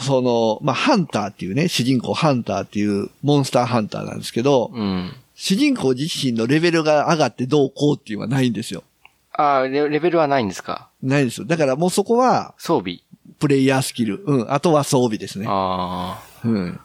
[0.00, 5.12] その、まあ、ハンターっていうね、主人公ハンターっていうモンスターハンターなんですけどえ、うん。
[5.34, 8.84] 主人公自身のレベルが上がってどうこうっていうのはないんですよ。
[9.32, 10.88] あーレレベルはないんですか？
[11.02, 11.46] ないですよ。
[11.46, 13.00] だからもうそこは、装備。
[13.38, 14.22] プレイヤースキル。
[14.24, 14.52] うん。
[14.52, 15.46] あとは装備ですね。
[15.48, 16.80] あうん。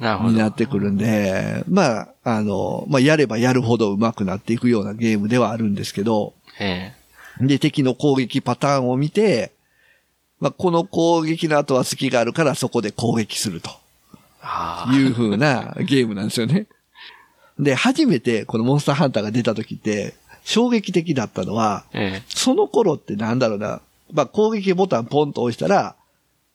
[0.00, 0.30] あ、なるほど。
[0.32, 6.92] になってくるんで、まあ、あの、まあ、やればやるほど上手くなっていくようなゲームではあるんですけど、え
[7.40, 9.52] で、敵の攻撃パターンを見て、
[10.40, 14.94] まあ、この攻撃の後は隙があるからそこで攻撃するとえああ。
[14.94, 16.66] いう風なゲームなんですよね。
[17.58, 23.80] で、初めてこのモンスターハンターが出た時って、衝撃的だったのは、ええその頃ってなんだろうな、
[24.12, 25.96] まあ、攻撃ボタンポンと押したら、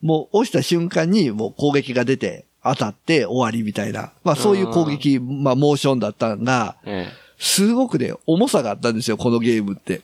[0.01, 4.11] もう押した瞬間にもう攻撃が出て当たって終わりみたいな。
[4.23, 7.07] まあそういう攻撃、まあモーションだったんが、え
[7.39, 10.01] すごくね、重さがあったんですよ、このゲームって。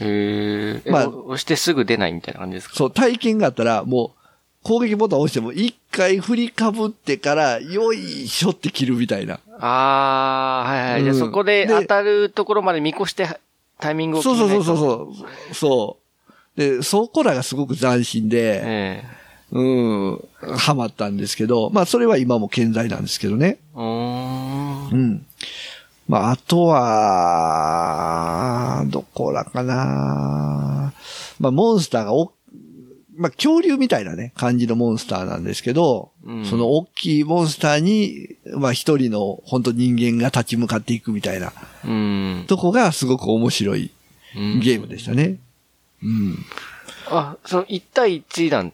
[0.00, 0.80] え。
[0.82, 0.90] へえ。
[0.90, 2.74] まあまあ、押してすぐ出ないみたいな感じですか？
[2.74, 4.20] そう、体験があったら、もう、
[4.62, 9.40] 攻撃ボタン押しても、一回振りかぶってから、よいしょって切るみたいな。
[9.58, 11.02] ああ、はいはい。
[11.02, 13.28] じゃあうんそこでで当たるところまで見越して
[13.78, 15.14] タイミングを決そうそうそうそうそ
[15.50, 15.54] う。
[15.54, 15.96] そ
[16.56, 16.60] う。
[16.60, 19.02] で、そこらがすごく斬新で、え
[19.52, 20.18] うん、
[20.58, 23.58] ハマったんですけど、まあそれは今も健在なんですけどね。
[23.74, 23.78] え。
[23.78, 24.88] うーん。
[24.90, 25.26] うん。
[26.06, 26.78] まああとは、
[28.90, 30.92] どこらかな。
[31.38, 32.32] まあモンスターがお、
[33.16, 41.52] まあ恐竜みたいなね、感じのモンスターなんですけど、うんその大きいモンスターに、まあ一人の本当人間が立ち向かっていくみたいな
[41.84, 42.44] うん。
[42.46, 43.90] とこがすごく面白い
[44.36, 45.38] うんゲームでしたね。
[46.02, 46.38] うん。
[47.08, 48.72] あ、その1対1弾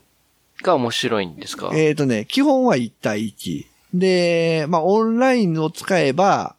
[0.62, 1.70] が面白いんですか？
[1.74, 3.66] えっ、とね、基本は1対1。
[3.94, 6.55] で、まあオンラインを使えば、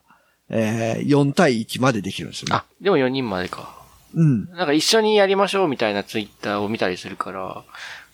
[0.50, 2.56] えー、4対1までできるんですよね。
[2.56, 3.78] あ、でも4人までか。
[4.14, 4.46] うん。
[4.52, 7.64] なんか一緒にやりましょうみたいなツイッターを見たりするから、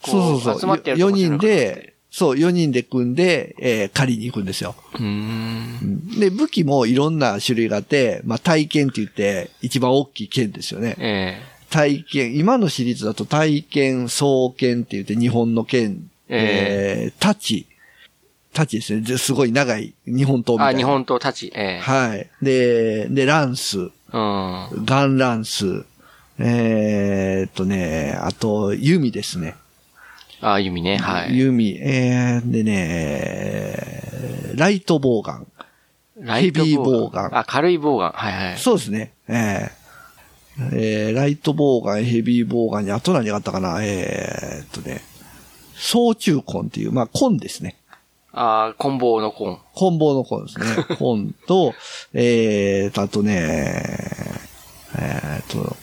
[0.02, 0.60] こそうそうそう。
[0.62, 4.76] 集まってやると4かじゃなくて人で、そう、4人で組んで、えー、借りに行くんですよ。
[4.93, 6.19] うーん。
[6.19, 10.96] で、武器もいろんな種類があって、まあ、体剣って言って、一番大きい剣ですよね。
[11.00, 11.41] え
[11.72, 17.65] 体剣、今のシリーズだと体剣、双剣って言って日本の剣、えー、タチ。
[18.54, 19.02] タチですね。
[19.02, 20.80] ですごい長い日本刀みたいな。
[20.80, 22.30] 日本刀立ち、ええはい。
[22.42, 23.89] で、で、ランス、うん。
[24.86, 25.86] ガンランス、
[26.39, 29.56] えーっとね、あと、弓ですね。
[30.42, 31.38] あ、弓ね、はい。
[31.38, 35.48] 弓、えー、でね、ライトボウガン。
[36.20, 38.12] ライトヘビーボウガンあ、軽いボウガン。
[38.12, 38.58] はいはい。
[38.58, 39.13] そうですね。
[39.28, 39.84] えー
[40.72, 45.02] えーライトボウガン、ヘビーボウガンに、あと何があったかなえーっとね、
[45.76, 47.76] 総中根っていう、まあ、根ですね。
[48.34, 49.58] あ、棍棒の棍。
[49.74, 50.86] 棍棒の根ですね。
[51.00, 51.74] 根と、
[52.13, 53.84] えーと、あとね、
[54.98, 55.76] えーっと、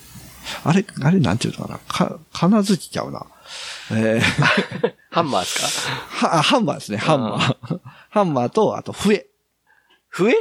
[0.65, 3.25] あれ、あれなんていうのかなか、金槌ちゃうな。
[3.93, 4.23] えー
[5.11, 5.87] ハンマーです
[6.21, 6.29] か？
[6.29, 7.81] は、あハンマーですね、ハンマー。
[8.11, 9.27] ハンマーと、あと、笛。
[10.09, 10.33] 笛？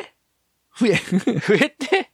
[0.72, 0.94] 笛。
[1.42, 2.10] 笛って？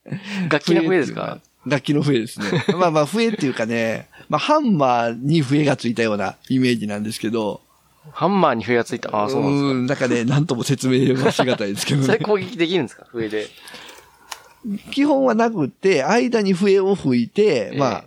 [0.49, 2.63] 楽器の笛ですか楽器の笛ですね。
[2.77, 7.61] まあまあ、笛っていうかね、まあ、ハンマーに笛がついたようなイメージなんですけど、
[8.11, 9.09] ハンマーに笛がついた。
[9.23, 9.73] あ、そうなんですか。
[9.73, 12.25] んなんかね、なんとも説明はしがたいですけど それね。
[12.25, 13.05] 攻撃できるんですか？
[13.11, 13.47] 笛で。
[14.91, 18.03] 基本はなくって、間に笛を吹いて、ええまあ、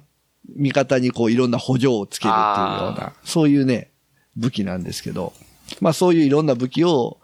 [0.57, 2.45] 味方にこういろんな補助をつけるっていうよう
[2.91, 3.91] あな、そういうね、
[4.37, 5.33] 武器なんですけど、
[5.81, 7.19] まあそういういろんな武器を、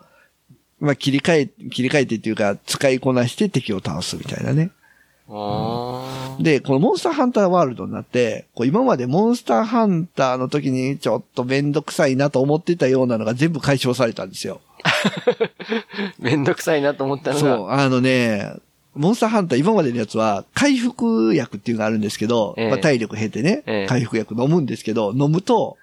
[0.78, 4.70] まあ切り替え、切り替えてっていうか、使いこなして敵を倒すみたいなね。
[5.28, 6.03] あー
[6.40, 14.60] で、このモンスターハンターワールドになって、こう今までモンスターハンターの時にちょっとめんどくさいなと思ってたようなのが全部解消されたんですよ。
[16.18, 17.40] めんどくさいなと思ったのが。
[17.40, 18.52] そう、あのね、
[18.94, 25.76] モンスターハンター今までのやつは回復薬っていうのがあるんですけど、ええまあ、体力減ってね、ええ回復薬飲むんですけど、飲むと、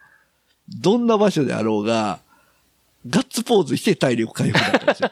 [0.81, 2.19] どんな場所であろうが、
[3.09, 5.11] ガッツポーズして体力回復だったんですよ。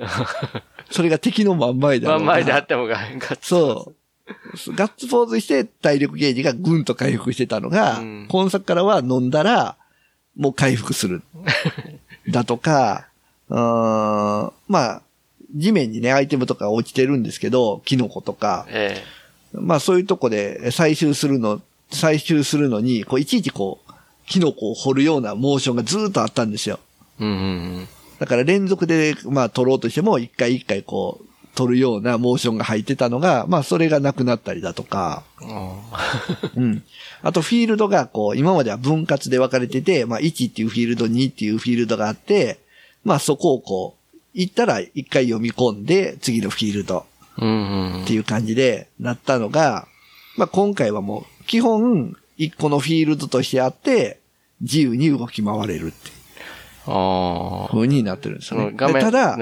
[0.90, 2.24] それが敵の真ん前であろうが。
[2.26, 3.94] 真ん前であってもが、ガッツそう。
[4.76, 9.76] ガッツポーズして体力ゲージがぐんと回復してたのが、うん今作からは飲んだら、
[10.36, 11.22] もう回復する。
[12.28, 13.08] だとか、
[13.48, 15.02] うーんまあ、
[15.54, 19.02] 地面にね、アイテムとか落ちてるんですけど、キノコとか、え
[19.52, 23.92] まあそういうとこで採集するの、採集するのに、こういちいちこう、
[24.26, 26.78] キノコを掘るようなモーションがずーっとあったんですよ。
[27.20, 27.88] えうんうん
[28.20, 31.26] だから連続で、まあ取ろうとしても、一回一回こう、
[31.60, 35.24] 取るようなモーションが入ってたのが、まあそれがなくなったりだとか、
[36.56, 36.64] うん。
[36.64, 36.82] うん。
[37.22, 42.60] あとフィールドがこう、今までは分割で分かれてて、まあ1っていうフィールド、2っていうフィールドがあって、
[43.04, 47.04] まあそこをこう、行ったら一回読み込んで、次のフィールド
[47.36, 49.86] っていう感じでなったのが、
[50.38, 54.18] まあ今回はもう、基本、一個のフィールドとしてあって、
[54.62, 56.19] 自由に動き回れるって。
[56.84, 58.72] 風になってるんですよね。
[58.74, 59.38] 画面でただ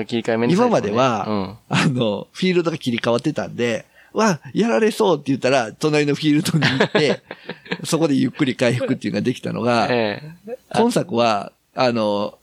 [0.49, 7.23] 今までは、あの、フィールドが切り替わってたんで、わ、やられそうって言ったら、隣のフィールドに行って、
[7.85, 9.67] そこでゆっくり回復っていうのができたのうん。
[9.67, 10.59] が、ええ。
[10.75, 12.39] 今作は、あの、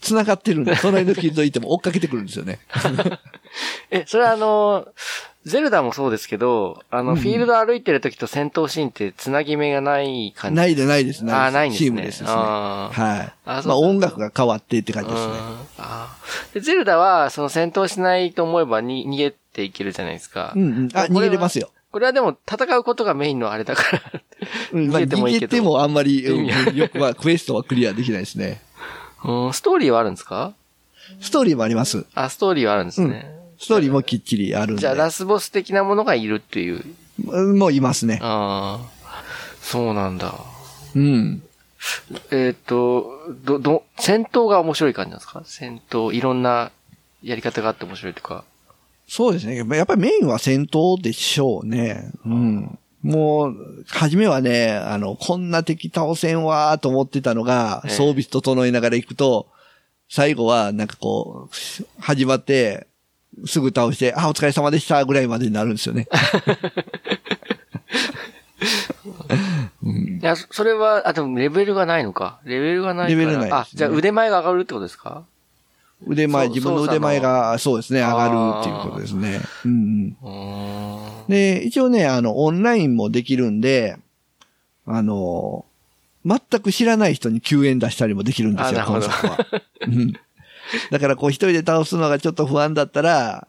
[0.00, 2.58] 繋がってるんで、隣のフィールド行っても追っかけてくるんですよね。
[3.90, 4.88] え、それはあの、
[5.44, 10.56] ゼルダもそうですけど、あの、うんフィールド歩いてる時と戦闘シーンって繋ぎ目がない感じ。
[10.56, 12.28] ないでないです、あーないんですねシームですね。
[12.30, 13.32] あーはい。
[13.44, 15.32] あそうまあ音楽が変わってって感じですね。
[15.32, 15.38] うん
[15.78, 20.52] あーでゼルダは、その戦闘しないと思えばに逃げていけるじゃないですか。
[20.56, 20.88] うんうん。
[20.94, 21.70] あ、逃げれますよ。
[21.92, 24.02] これはでも戦うことがメインのあれだから。
[24.72, 28.62] うんまあ、逃げてもいいけど逃げてもあんまり、うんよく、まあ、クエストはクリアできないですね。
[29.24, 30.54] うん、ストーリーはあるんですか？
[31.20, 32.06] ストーリーもあります。
[32.14, 33.26] あ、ストーリーはあるんですね。
[33.58, 34.80] ストーリーもきっちりあるんで。
[34.80, 36.84] じゃあ、ラスボス的なものがいるっていう。
[37.26, 38.18] うんもういますね。
[38.22, 39.24] ああ、
[39.60, 40.34] そうなんだ。
[40.96, 41.42] うん。
[42.32, 43.06] えっ、と、
[43.44, 45.42] ど、ど、戦闘が面白い感じなんですか？
[45.44, 46.72] 戦闘、いろんな
[47.22, 48.44] やり方があって面白いとか。
[49.06, 49.56] そうですね。
[49.56, 52.10] やっぱりメインは戦闘でしょうね。
[52.24, 52.78] うん。
[53.02, 59.46] もう、初めはね、あの、こんな敵倒せんわーと思ってたのが、ええ装備整えながら行くと、
[60.08, 62.86] 最後はなんかこう、始まって、
[63.46, 66.06] すぐ倒して、あ、お疲れ様でしたぐらいまでになるんですよね。
[69.82, 72.40] う んいや、そそれは、あ、でもレベルがないのか。
[72.44, 73.20] レベルがないから。
[73.20, 75.24] レベルないねあ、じゃあ腕前が上がるってことですか？
[76.06, 79.40] 腕前、自分の腕前が、そうですね、上がるっていうことですね。
[79.64, 80.16] うん。
[81.28, 83.96] で、一応ね、あの、オンラインもできるんで、
[84.86, 85.64] あの、
[86.26, 89.46] 全く知らない人に救援出したりもできるんですよ、この作は。
[89.86, 90.14] うん
[90.90, 93.46] だから、こう一人で倒すのがちょっと不安だったら、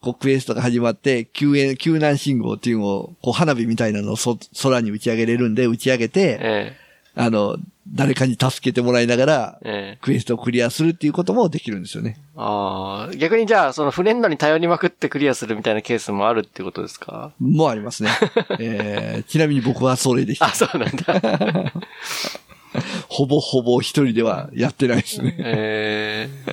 [0.00, 6.76] こうクエストが始まって、救援、救難信号っていうのを、こう花火みたいなのをそ空に打ち上げれるんで、打ち上げて、え
[7.14, 7.56] あの、
[7.88, 9.98] 誰かに助けてもらいながらえ、、ええ。
[10.02, 12.18] クエストをクリアするっていうこともできるんですよね。
[12.36, 17.32] ああ、逆にじゃあ、そのフレンドに頼りまくってクリアするみたいなケースもあるってことですか？
[17.40, 18.10] もうありますね。
[18.58, 20.50] えー、ちなみに僕はそれでしたあ、。
[20.50, 21.72] そうなんだ。
[23.08, 25.36] ほぼほぼ一人ではやってないですね。
[25.38, 26.52] ええ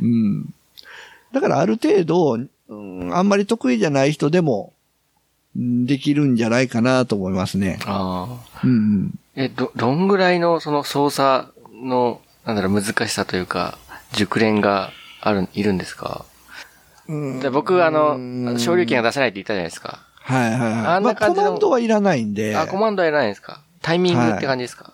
[0.02, 0.54] うん。
[1.32, 4.72] だからある程度、うん、あんまり得意じゃない人でも、
[5.56, 7.78] うんできるんじゃないかなと思いますね。
[7.84, 8.60] ああ。
[8.64, 13.76] うんえ、ど、どんぐらいのその操作の、なんだろう、難しさというか、
[14.12, 16.24] 熟練がある、いるんですか？
[17.06, 17.40] うん。
[17.40, 20.00] で僕、あうんの、昇竜拳が出せないって言ったじゃないですか。
[20.20, 20.72] はいはいはい。
[20.86, 22.56] あんな感じのまあ、コマンドはいらないんで。
[22.56, 23.60] あ、コマンドはいらないんですか？
[23.82, 24.92] タイミングって感じですか、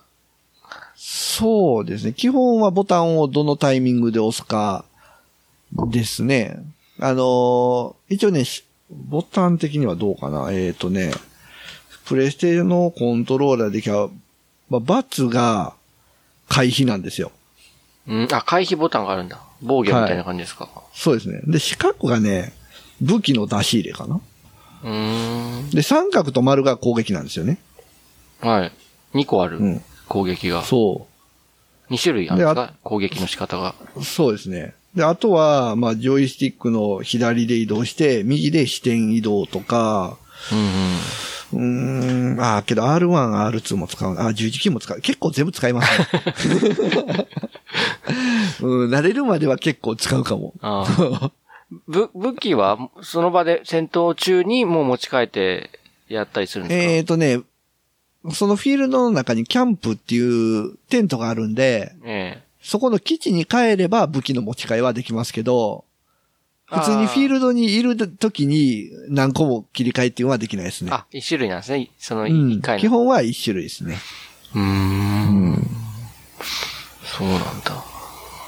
[1.21, 2.13] そうですね。
[2.13, 4.85] 基本はボタンをどのタイミングで押すか
[5.91, 6.63] ですね。
[7.01, 10.53] あのー一応ね、しボタン的にはどうかな。
[10.53, 11.11] えっ、とね、
[12.05, 14.09] プレステのコントローラーできゃ、
[14.71, 15.75] まあ、バツが
[16.49, 17.33] 回避なんですよ。
[18.07, 19.41] うん、あ、回避ボタンがあるんだ。
[19.61, 21.41] 防御みたいな感じですか、そうですね。
[21.49, 22.53] で、四角がね、
[23.01, 24.21] 武器の出し入れかな。
[24.85, 25.71] うーん。
[25.71, 27.59] で、三角と丸が攻撃なんですよね。
[28.41, 28.73] はい。
[29.15, 29.59] 2個ある。
[29.59, 30.63] うん攻撃が。
[30.63, 31.07] そ
[31.91, 33.75] 2種類あるんですでか攻撃の仕方が。
[33.97, 34.05] う。
[34.05, 34.75] そうですね。
[34.95, 40.19] で、あとは、まあ、ジョイスティックの左で移動して、右で視点移動とか、
[40.53, 40.59] うん
[41.53, 42.37] うん。
[42.37, 43.09] ん、ああ、けど R1、
[43.51, 44.17] R2 も使う。
[44.19, 45.01] あ、十字キーも使う。
[45.01, 46.07] 結構全部使いますね。
[48.61, 50.53] うん、慣れるまでは結構使うかも。
[50.61, 51.33] ああ。
[51.87, 55.71] ぶ、武器は、その場で戦闘中にもう持ち帰って
[56.09, 56.93] やったりするんですか？
[56.93, 57.41] えっ、ー、とね、
[58.33, 65.85] そのフィールドの中にキャンプっていうテントがあるんで、えそこの基地に帰れば武器の持ち替えはできますけど、
[66.67, 70.91] 普通にフィールドにいる時に何個も切り替えっていうのはできないですね。
[70.93, 71.91] えあ、一種類なんですね。
[71.99, 72.81] そのうん一回の。
[72.81, 73.97] 基本は一種類ですね。
[74.55, 75.67] うーん。
[77.05, 77.85] そうなんだ。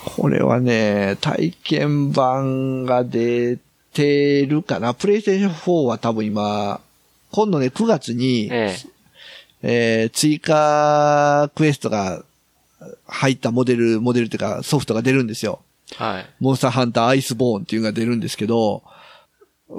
[0.04, 3.58] これはね、体験版が出
[3.94, 4.92] てるかな。
[4.92, 6.80] プレイステーション4は多分今、
[7.32, 12.22] 今度ね、9月に、ええー追加クエストが
[13.06, 15.60] 入ったモデル、モデルっていうかソフトが出るんですよ。
[15.92, 16.02] え。
[16.02, 16.26] はい。
[16.40, 18.82] モンスターハンターアイスボーンっていうのが出るんですけど、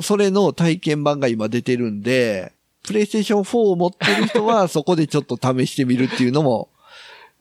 [0.01, 6.69] それの体験版が今出てるんで、プレイステーション4を持ってる人はそこでちょっと試してみるっていうのも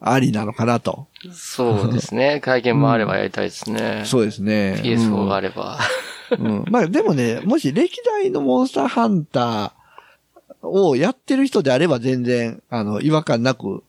[0.00, 1.06] ありなのかなと。
[1.32, 2.40] そうですね。
[2.40, 4.02] 会見もあればやりたいですね。
[4.06, 4.80] そうですね。
[4.82, 5.78] PS4 があれば。
[6.38, 6.64] うん。
[6.70, 9.72] まあでもね、もし歴代のモンスターハンター
[10.62, 13.82] をやってる人であれば全然、あの、違和感なく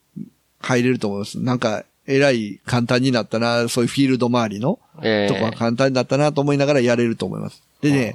[0.60, 1.40] 入れると思います。
[1.40, 7.62] なんか、えらい簡単になったな、そういうフィールド周りのええとこは簡単になったなと思いながらやれると思います。
[7.82, 8.14] でね、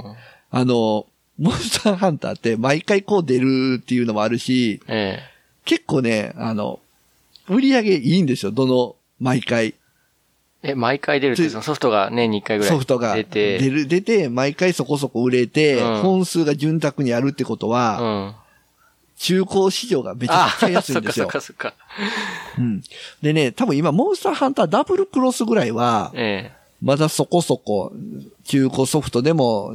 [0.51, 1.07] あの、
[1.39, 5.21] モンスターハンターって毎回こう出るっていうのもあるし、え
[5.65, 6.81] 結構ね、あの、
[7.49, 9.75] 売り上げいいんですよ、どの、毎回。
[10.63, 10.71] え。
[10.71, 13.59] え、毎回出るって、そのソフトが年に1回ぐらいソフトが出。
[13.59, 18.46] る、出て、毎回そこそこ売れて、うん本数が潤沢にあるってことうは、ん。
[19.19, 21.33] 中古市場がめちゃくちゃ安いんですよそっ。
[21.33, 21.75] かそっかそっか。
[22.59, 22.83] うん。
[23.23, 26.53] でね、多分今、モンスターハンターダブルクロスぐらいは、え
[26.83, 27.93] まだそこそこ、
[28.45, 29.75] 中古ソフトでも、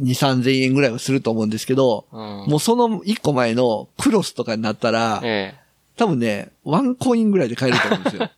[0.00, 2.16] 2、3000円ぐらいはすると思うんですけど、え。
[2.16, 2.22] うん。
[2.50, 5.54] もうその1個前のクロスとかになったら、え
[5.96, 8.30] 多分ね、ワンコインぐらいで買えると思うんですよ。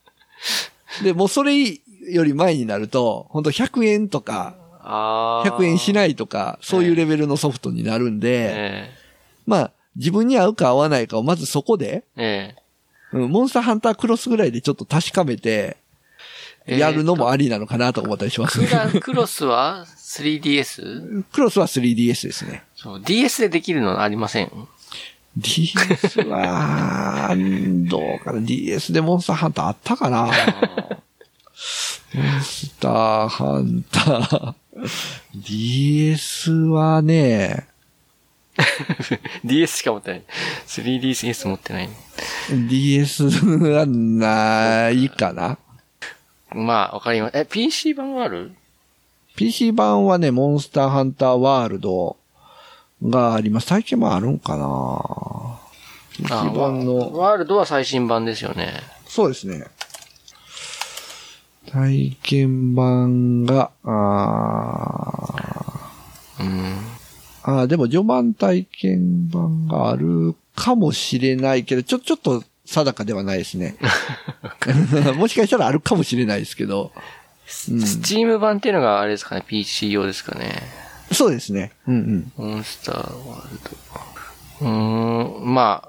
[1.04, 4.62] で、もうそれより前になると、本当100円とか、え。
[4.82, 5.48] ああ。。
[5.48, 8.90] 100円しないいとか、そういうレベルのソフトになるんで、え
[9.46, 12.54] まあ、自分に合うか合わないかをまずそこで、え
[13.12, 15.76] うん、モンスターハンタークロスぐらいでちょっと確かめて、
[16.66, 18.68] えやるのもありなのかなと思ったりしますね。
[19.00, 21.24] クロスは 3DS?
[21.32, 22.62] クロスは 3DS ですね。
[22.74, 24.50] そう、DS でできるのありません
[25.36, 27.34] DS は、
[27.88, 30.34] どうかな ?DS でモンスターハンターあったかなモン
[32.42, 34.54] スターハンター。
[35.34, 37.66] DS はね、
[39.44, 40.22] DS しか持ってない。
[40.66, 41.88] 3DS 持ってない。
[42.68, 45.58] DS はないかな
[46.54, 47.38] まあ、わかります。
[47.38, 48.52] え、PC 版はある
[49.36, 52.16] ?PC 版はね、モンスターハンターワールド
[53.02, 53.66] があります。
[53.68, 55.58] 最近もあるんかな
[56.16, 58.74] ?PC あ版の、ワールドは最新版ですよね。
[59.06, 59.64] そうですね。
[61.70, 67.01] 体験版が、あーうん。
[67.42, 73.76] あー、でも序盤体験版があるかもしれないけど、ちょ、ちょっと定かではないですね。
[75.16, 76.92] もしかしたらあるかもしれないですけど。
[76.94, 77.02] うん
[77.52, 80.62] スチーム版っていうのがあれですかね ?PC 用ですかね。
[81.12, 81.72] そうですね。
[81.86, 82.32] うんうん。
[82.36, 83.60] モンスターワール
[84.60, 84.66] ド。
[84.66, 85.88] うーん、まあ、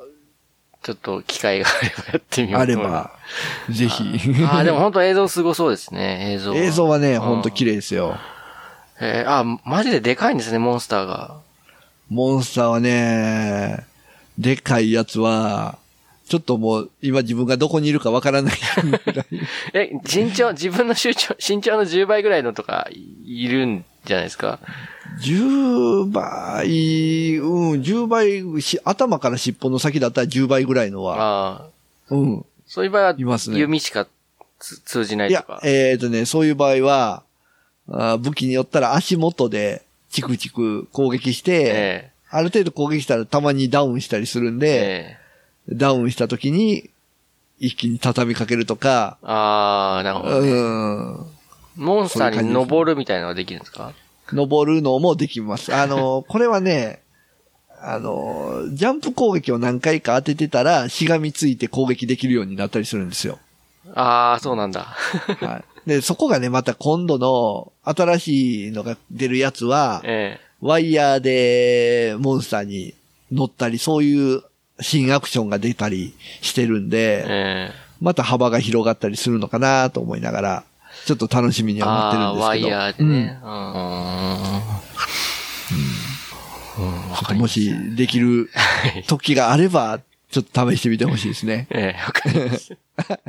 [0.82, 3.12] ちょっと機会があればやってみようあれば、
[3.70, 4.04] ぜひ。
[4.46, 6.58] ああ、でも本当映像すごそうですね、映像は。
[6.58, 7.56] 映像はね、ほんと麗。
[7.56, 8.18] 綺麗ですよ。
[9.06, 11.42] えーあ、マジででかいんですね、モンスターが。
[12.10, 13.86] モンスターはね、
[14.38, 15.78] でかいやつは、
[16.30, 18.54] ちょっともう、今自分がどこにいるかわからない。
[19.74, 22.88] え、身長、自分の身長、身長の10倍ぐらいのとか
[23.26, 24.60] いるんじゃないですか
[25.22, 31.52] ？10倍、うん、10倍し、頭から尻尾の先だったら10倍ぐらいのは、あ
[32.10, 32.16] あ。
[32.16, 32.46] うん。
[32.66, 34.08] そういう場合はいますね弓しか
[34.60, 35.62] つ通じないいやとか、。
[35.64, 37.24] えっ、とね、そういう場合は、
[37.90, 45.18] あー武器によったら足元でチクチク攻撃して、えある程度攻撃したらたまにダウンしたりするんえで、え
[45.72, 46.90] えダウンした時に
[47.60, 51.26] 一気に畳みかけるとか、ああ、なるほど、ねうん。
[51.78, 53.94] モンスターに登るみたいなのができるんですか？
[54.32, 55.74] 登るのもできます。
[55.74, 57.02] あの、 これはね、
[57.82, 63.40] あの、ジャンプ攻撃を何回か当ててたら、しがみついて攻撃できるようになったりするんですよ。
[63.94, 64.82] ああ、そうなんだ。
[64.82, 65.64] はい。
[65.86, 72.94] で、そこがね、また今度の新しいのが出るやつは、えワイヤーでモンスターに
[73.32, 74.44] 乗ったり、そういう
[74.80, 80.64] 新アクションが出たりしてるんえで、ええまた幅が広がったりするのかなと思いながら、
[81.06, 82.76] ちょっと楽しみにはああー、待ってるんですけど。
[82.76, 83.40] ワイヤーでね。
[86.80, 87.38] うん。
[87.38, 88.50] もましできる
[89.08, 91.68] 時があれば、ちょっと試してみてほしいですね。
[91.70, 93.20] ええ、わかりました。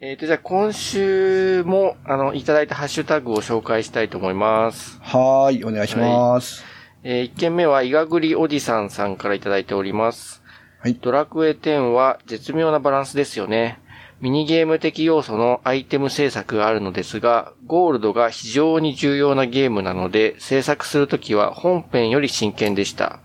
[0.00, 4.96] えっと、じゃあ今週も、あの、いただいたハッシュタグを紹介したいと思います。
[5.02, 6.64] はーい、お願いします。
[7.02, 10.40] えー、1件目は、いがぐりおじさんさんからいただいております。
[10.78, 13.80] はいドラクエ10は絶妙なバランスですよね。
[14.20, 23.18] ミニゲーム的要素のアイテム制作があるのですが、ゴールドが非常に重要なゲームなので、制作するときは本編より真剣でした。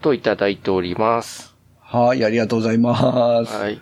[0.00, 1.54] といただいております。
[1.78, 3.56] はい、ありがとうございます。
[3.56, 3.80] はい。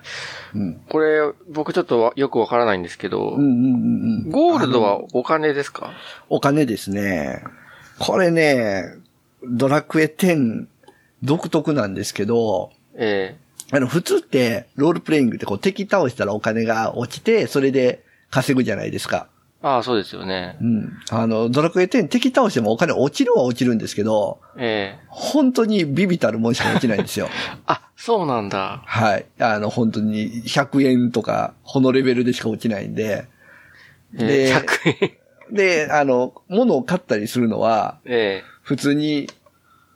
[0.55, 0.81] うん。
[0.89, 4.31] これ、僕ちょっとわよくわからないんですけど、うんうんうんうん。
[4.31, 5.93] ゴールドはお金ですか？
[6.29, 7.43] お金ですね。
[7.99, 8.85] これね、
[9.45, 10.67] ドラクエ10
[11.23, 13.37] 独特なんですけど、え
[13.73, 19.29] あの、普通って、ロールプレイングってこう敵倒したらお金が落ちて、それで稼ぐじゃないですか。
[19.63, 20.65] えああ、そうですよねう。
[20.65, 20.99] ん。
[21.11, 27.29] あの、ドラクエ10敵倒してもお金落ちるは落ちるんですけど、ええ本当にビビたるもんしか落ちないんですよ。
[27.67, 28.83] あ、そうなんだ。
[28.87, 29.27] はい。
[29.39, 33.27] あの、本当に100円とか、このレベルでしか落ちないんで。
[34.19, 34.97] えでえ100
[35.51, 35.57] 円。
[35.57, 39.29] で、あの、物を買ったりするのは、え普通に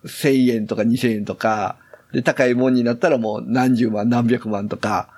[0.04, 1.76] 1000円とか2000円とか、
[2.12, 5.08] で、高いもんになったらもう何十万何百万とか、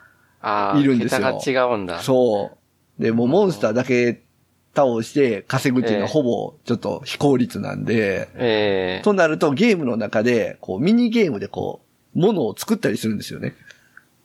[0.43, 2.01] えああ、いるんですよ桁が違うんだ。
[2.01, 2.53] そ
[2.99, 3.03] う。
[3.03, 4.23] で、もうモンスターだけ
[4.77, 11.81] 倒して稼ぐっていうのはええほぼちょっと非効率なんで、ええとなるとゲームの中で、こうミニゲームでこ
[12.15, 13.55] う、物を作ったりするんですよね。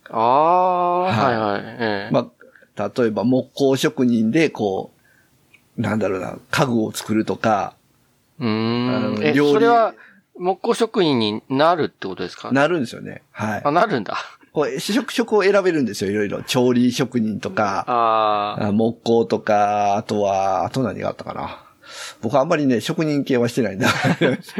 [0.09, 1.61] ああ、はいはいはい。
[1.79, 2.29] ええま
[2.77, 4.91] あ、例えば木工職人でこ
[5.77, 7.75] う、なんだろうな、家具を作るとか、
[8.39, 9.19] うん。
[9.23, 9.93] え、の料理それは、
[10.37, 12.51] 木工職人になるってことですか？
[12.51, 13.21] なるんですよね。
[13.31, 13.71] はいあ、。
[13.71, 14.17] なるんだ。
[14.53, 16.43] こう、職職を選べるんですよ、いろいろ。
[16.43, 21.63] 調理職人とか、木工とか、あとは、あと何があったかな。
[22.21, 23.89] 僕あんまりね、職人系はしてないんだ。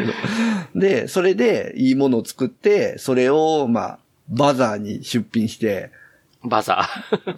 [0.76, 5.92] でそれでいいものを作って、それを、まあ、バザーに出品して、
[6.44, 6.90] バザ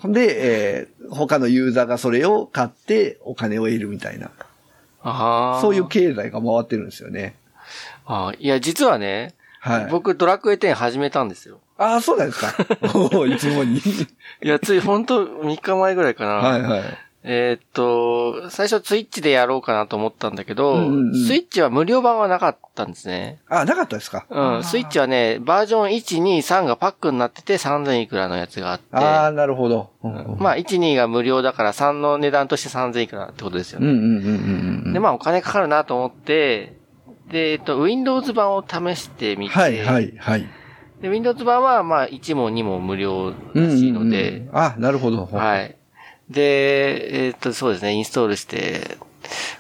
[0.02, 0.12] ー。
[0.12, 4.32] で、えー他のユーザーがそれを買ってお金を得るみたいな。
[5.04, 5.62] ああ。
[5.62, 7.36] そういう経済が回ってるんですよね。
[8.08, 9.88] あいや、実はね、はい。
[9.92, 11.60] 僕ドラクエ10始めたんですよ。
[11.78, 12.54] ああ、そうなんですか。
[12.94, 13.78] おーいつもに。
[14.44, 16.34] いや、ついほんと3日前ぐらいかな。
[16.36, 16.82] はいはい。
[17.26, 23.40] えーっと、最初ツイッチでやろうかなと思ったんだけど、うんうんうんスイッチは無料版はなかったんですね。
[23.48, 24.26] あ、なかったですか？
[24.30, 29.92] うん、スイッチはね、バージョン1、2、3がパックになってて3000いくらのやつがあって、ああ、なるほど。
[30.04, 33.88] うんうんまあ1、2が無料だから3の値段として3000いくらってことですよね。
[33.88, 34.94] うんうんうんうんうん。
[34.94, 36.74] で、まあお金かかるなと思って、
[37.32, 40.46] で、えっと、Windows 版を試してみて、はいはいはい。
[41.04, 45.26] で、Windows 版はまあ1も2も無料うんらしいのうんで、うんあ、なるほど。
[45.26, 45.76] はい。
[46.30, 48.98] で、えっと、そうですね、インストールして、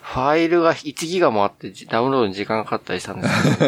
[0.01, 3.67] ファイルが1ギガもあって、じダウンロードに時間かかったりしたんですけ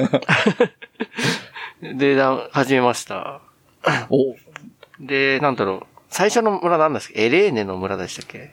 [1.83, 1.95] ど。
[1.99, 2.17] で、
[2.51, 3.41] 始めました。
[4.09, 4.35] お、
[5.01, 5.99] で、なんだろう。
[6.09, 8.51] 最初の村なんですかエレーネの村でしたっけ？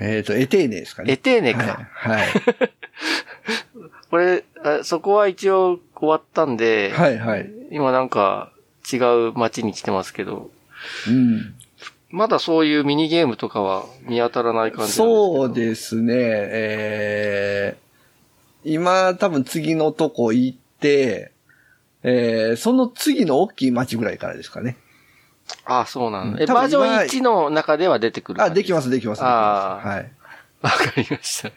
[0.00, 1.12] えっと、エテーネですかね。
[1.12, 1.86] エテーネか。
[1.92, 2.20] はい。
[2.20, 2.28] はい。
[4.10, 7.50] これあ、そこは一応終わったんで、はいはい。
[7.70, 8.53] 今なんか
[8.90, 8.96] 違
[9.28, 10.50] う街に来てますけど、
[11.08, 11.54] うん。
[12.10, 16.14] まだそういうミニゲームとかは見当たらない感じそうですね。
[16.16, 21.32] えー、今多分次のとこ行って、
[22.02, 24.76] えー、その次の大きい町ぐらいからですかね。
[25.64, 26.36] あそうなんだ。
[26.36, 29.22] うんえ、バージョン多分1の中では出てくるあ、できまます、できます。
[29.22, 30.12] あーますはい。
[30.62, 31.50] わかりました。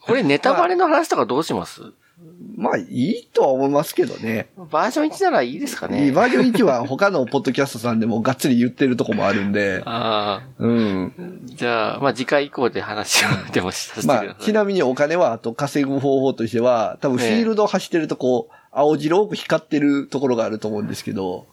[0.00, 1.82] これネタバレの話とかどうします？
[1.82, 1.90] まあ、
[2.88, 4.48] いいとは思いますけどね。
[4.56, 11.12] バージョン1ならいいですかねバージョン1は他のポッドキャストさんでもがっつり言ってるとこもあるんで、あうん。
[11.18, 11.54] あ。
[11.54, 14.26] じゃあ、まあ次回以降で話をでもさせてください。
[14.28, 21.46] まあ、ちなみにお金はあと稼ぐ方法としては、多分フィールド走ってるとこう、青白多く光ってるところがあると思うんですけど、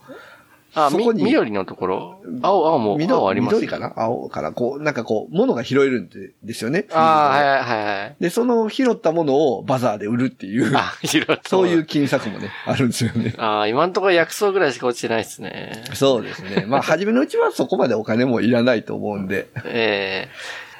[0.74, 2.22] あ、みそこに緑のところ？
[2.42, 3.56] 青、青も、緑青あります？
[3.56, 3.94] 緑かな？
[3.96, 6.88] 青から、こう、なんかこう、物が拾えるんでですよね。
[6.92, 8.16] ああ、はいはいはい。
[8.20, 11.42] で、その拾ったものをバザーで売るっていう、 あ、拾った。
[11.48, 11.86] そういう。
[11.86, 13.34] 金策もね、あるんですよね。
[13.40, 15.84] ああ、今のところ薬草ぐらいしか落ちてないですね。
[15.94, 16.66] そうですね。
[16.68, 20.71] まあ、初めのうちはそこまでお金もいらないと思うんで、 ええわか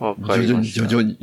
[0.00, 0.66] 徐々に。
[0.68, 1.18] 徐々に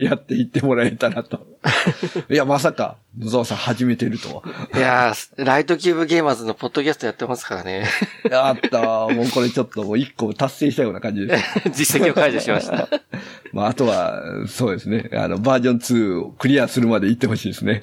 [0.00, 1.46] やっていってもらえたらと。
[2.30, 4.42] いや、まさか、野沢さん始めてるとは。
[4.74, 7.86] いやー、ライトキューブゲーマーズのポッドキャストやってますからね。
[8.30, 11.44] やったーもうこれちょっともう一個達成したような感じです。
[11.74, 12.88] 実績を解除しました。
[13.52, 15.10] まあ、あとは、そうですね。
[15.12, 17.82] あの、バージョン2をクリアするまで行ってほしいですね。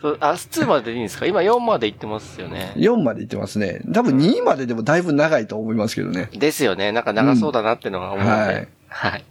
[0.00, 1.26] そうあ、2まででいいんですか？
[1.26, 2.72] 今4まで行ってますよね。
[2.76, 3.82] 4まで行ってますね。
[3.92, 6.30] 多分2まででもだいぶ長いと思いますけどね。
[6.32, 6.92] ですよね。
[6.92, 8.20] なんか長そうだなってのが思う。
[8.20, 9.24] うんはいはい。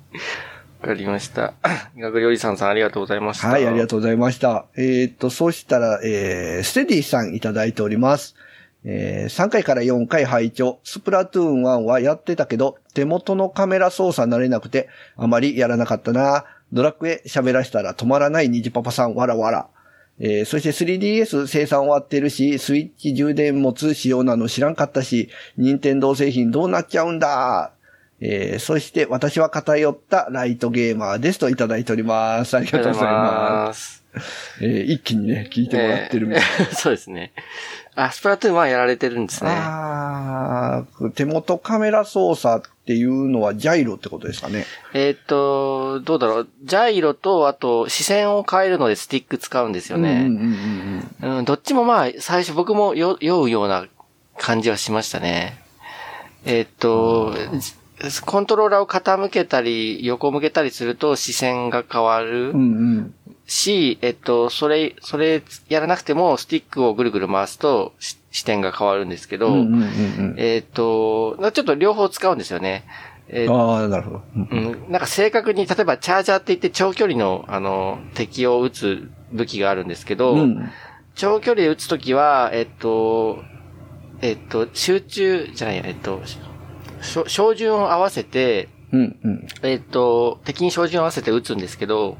[0.81, 1.53] わかりました。
[1.95, 3.49] ガグリオリさんさんありがとうございました。
[3.49, 4.65] はい、ありがとうございました。
[4.75, 8.35] えーっと、そうしたら、えー、ステディさんいただいております。
[8.83, 16.45] えー、3回から4回拝聴スプラトゥーン1はやってたけど、手元のカメラ操作慣れなくて、あまりやらなかったな。
[16.73, 19.67] ドラクエ喋らしたら止まらないニジパパさん、わらわら。
[20.19, 27.73] えーそして 3DS 生産終わってるし、スイッチ充電持つ仕様なの知らんかったし、任天堂製品どうなっちゃうんだ
[28.21, 32.55] えーそして私は偏ったライトゲーマーですといただいております。
[32.55, 33.21] ありがとうございま
[33.67, 33.97] ます。
[33.97, 34.03] す。
[34.61, 36.43] えー一気にね、聞いてもらってるみたい。
[36.59, 37.31] えー そうですね。
[37.95, 39.49] あ、スプラトゥーン1やられてるんですね。
[39.53, 44.65] あー手元カメラ操作っていうのはジャイロってことですかね。
[44.93, 46.47] えーっと、どうだろう。
[46.63, 50.25] ジャイロと、あと、視線を変えるのでスティック使うんですよね。
[51.21, 53.85] うんどっちもまあ、最初僕もよ酔うような
[54.37, 55.57] 感じはしましたね。
[56.45, 57.33] えーっと、
[58.25, 62.59] コントローラーを傾けたり、横向けたりすると視線が変わるうん。
[62.59, 62.63] う
[63.01, 63.15] ん
[63.47, 69.53] し、えっと、それ、それやらなくてもスティックをぐるぐる回すとし視点が変わるんですけど、うん。
[69.53, 72.85] うんうんうんうんえっと、ちょっと両方使うんですよね。
[73.27, 74.21] えーああ、なるほど。
[74.37, 80.69] うんうん、なんか正確に、例えばチャージャーって言って長距離の、あの、敵を撃つ武器があるんですけど、うん。
[81.15, 83.43] 長距離で撃つときは、えっと、
[84.21, 86.21] えっと、集中、じゃないや、えっと、
[87.01, 89.47] 照準を合わせて、うんうん。
[89.63, 92.17] えっと、敵に照準を合わせて撃つんですけど、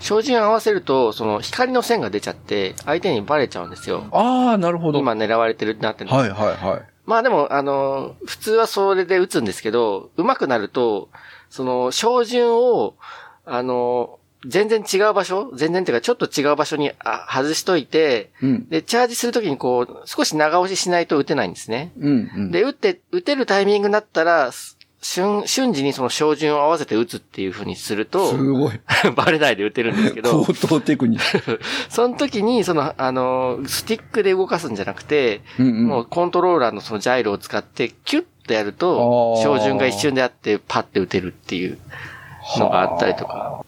[0.00, 4.06] 照準合わせると、その光の線が出ちゃって、相手にバレちゃうんですよ。
[4.10, 4.98] ああ、なるほど。
[4.98, 6.82] 今狙われてるなってるはいはいはい。
[7.04, 11.10] まあでも、あの、普通はそれで撃つんですけど、上手くなると、
[11.50, 12.94] その、照準を、
[13.44, 15.50] あの、全然違う場所？
[15.54, 18.68] 全然っていうか、ちょっと違う場所にあ外しといて、うん。
[18.68, 21.92] で、チャージするときにこう、少し長押ししないと撃てないんですね。
[21.98, 22.50] うんうん。
[22.50, 28.80] で、撃って、撃てるタイミングになったら、す瞬、瞬時にその照準を合わせて撃つっていう風にするとす、ごい。
[29.14, 31.60] バレないで撃てるんですけど高、等テクニック。
[31.90, 35.86] その時に、その、あの、スティックで動かすんじゃなくて、うんうん。
[35.86, 41.78] もうコントローラーのそのジャイロを使って、キュッとやるあとー、照準が一瞬であって、パッて撃てるっていう
[42.58, 43.62] のがあったりとか。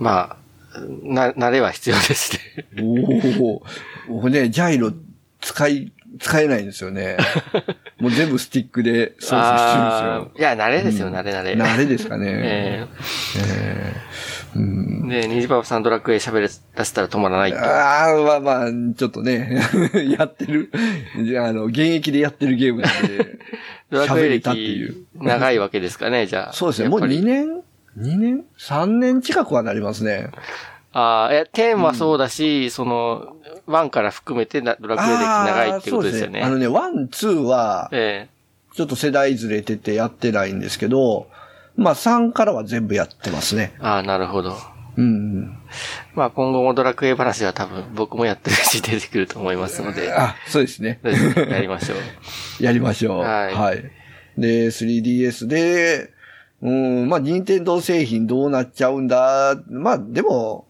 [0.00, 0.36] ま
[0.74, 2.66] あ、な、慣れは必要ですね。
[2.82, 3.62] おお。
[4.08, 4.92] 僕ね、ジャイロ
[5.40, 7.16] 使い、使えないんですよね。
[8.00, 11.54] もう全部スティックで操作してるんあーいや、慣れですよ、うん慣れ慣れ。
[11.54, 11.66] ですよ。
[11.66, 12.26] 慣れですかね。
[12.42, 12.86] え
[13.38, 17.58] えーうんえで、ニジパパさんドラクエ喋らせたら止まらないと。
[17.58, 19.60] ああ、まあまあ、ちょっとね、
[20.18, 20.70] やってる、
[21.40, 23.38] あの、現役でやってるゲームなんで、
[23.90, 25.06] ドラていう歴。
[25.14, 26.52] 長いわけですかね、じゃあ。
[26.52, 27.62] そうですね、もうやっぱり2年
[27.98, 30.30] ?2 年 ?3 年近くはなりますね。
[30.92, 33.36] ああ、え、10はそうだし、その、
[33.66, 36.40] 1から含めてなドラクエ歴長いってことですよね。
[36.40, 36.46] あね。
[36.46, 38.28] あのね、1、2は、え
[38.74, 41.28] ちょっと世代ずれててやってないんですけど、
[41.76, 43.72] まあ3からは全部やってますね。
[43.76, 44.56] えああ、なるほど。
[44.96, 45.58] うん。
[46.14, 51.00] まあ今後もドラクエ話は多分僕もやってるし出てくると思いますので、あ、そうですね。
[51.02, 51.98] そうですねやりましょう。
[52.62, 53.22] やりましょう。
[53.22, 53.90] はい
[54.38, 56.10] で、3DS で、
[56.62, 59.56] うん、まあ、任天堂製品どうなっちゃうんだ。
[59.68, 60.66] まあ、でも、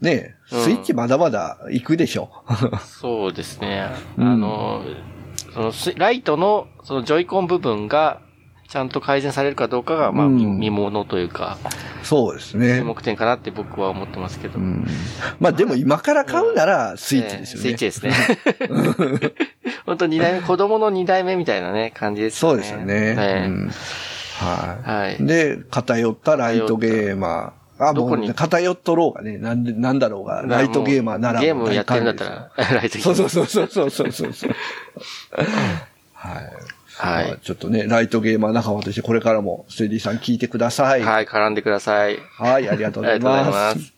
[0.00, 2.30] ね、うんスイッチまだまだ行くでしょ。
[2.84, 3.90] そうですね。
[4.18, 4.82] うんあの、
[5.54, 8.20] そのスライトのそのジョイコン部分が
[8.68, 11.56] ちゃんと改善されるかどうかが、まあ、うん見見ものというか、
[12.02, 12.82] そうです注ね。
[12.82, 14.58] 目点かなって僕は思ってますけど。
[14.58, 14.86] うん、
[15.40, 17.70] まあ、でも今から買うならスイッチですよね。
[17.70, 19.32] えースイッチですね。
[19.86, 22.62] 本当二代目、子供の二代目みたいなね、感じですよね。
[22.62, 22.94] そうですよね。
[23.18, 23.70] ええうん
[24.36, 24.90] はい。
[24.90, 25.26] はい。
[25.26, 27.84] で、偏ったライトゲーマー。
[27.88, 28.32] あ、どこに？
[28.32, 33.14] 偏っとろうがね、なんで、なんだろうが、ライトゲーマーならゲームをやってんだったら、ライトゲーマー。
[33.16, 34.50] そうそうそうそうそうそうそう。
[36.14, 36.52] はい。
[36.98, 41.02] はい、ちょっとね、ライトゲーマー仲間としてこれからも、ステディさん聞いてください。
[41.02, 42.18] はい、絡んでください。
[42.38, 43.36] はい、ありがとうございます。
[43.36, 43.92] ありがとうございます。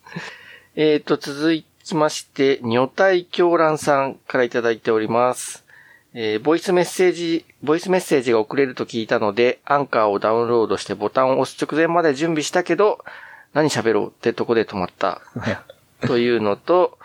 [0.75, 5.65] えっと、続きまして、女体狂乱さんからいただいております。
[6.21, 12.99] えーボイスメッセージ、ボイスメッセージが送れると聞いたので、アンカーをダウンロードしてボタンを押す直前まで準備したけど、
[13.55, 15.23] 何喋ろうってとこで止まった。
[16.09, 16.99] というのと、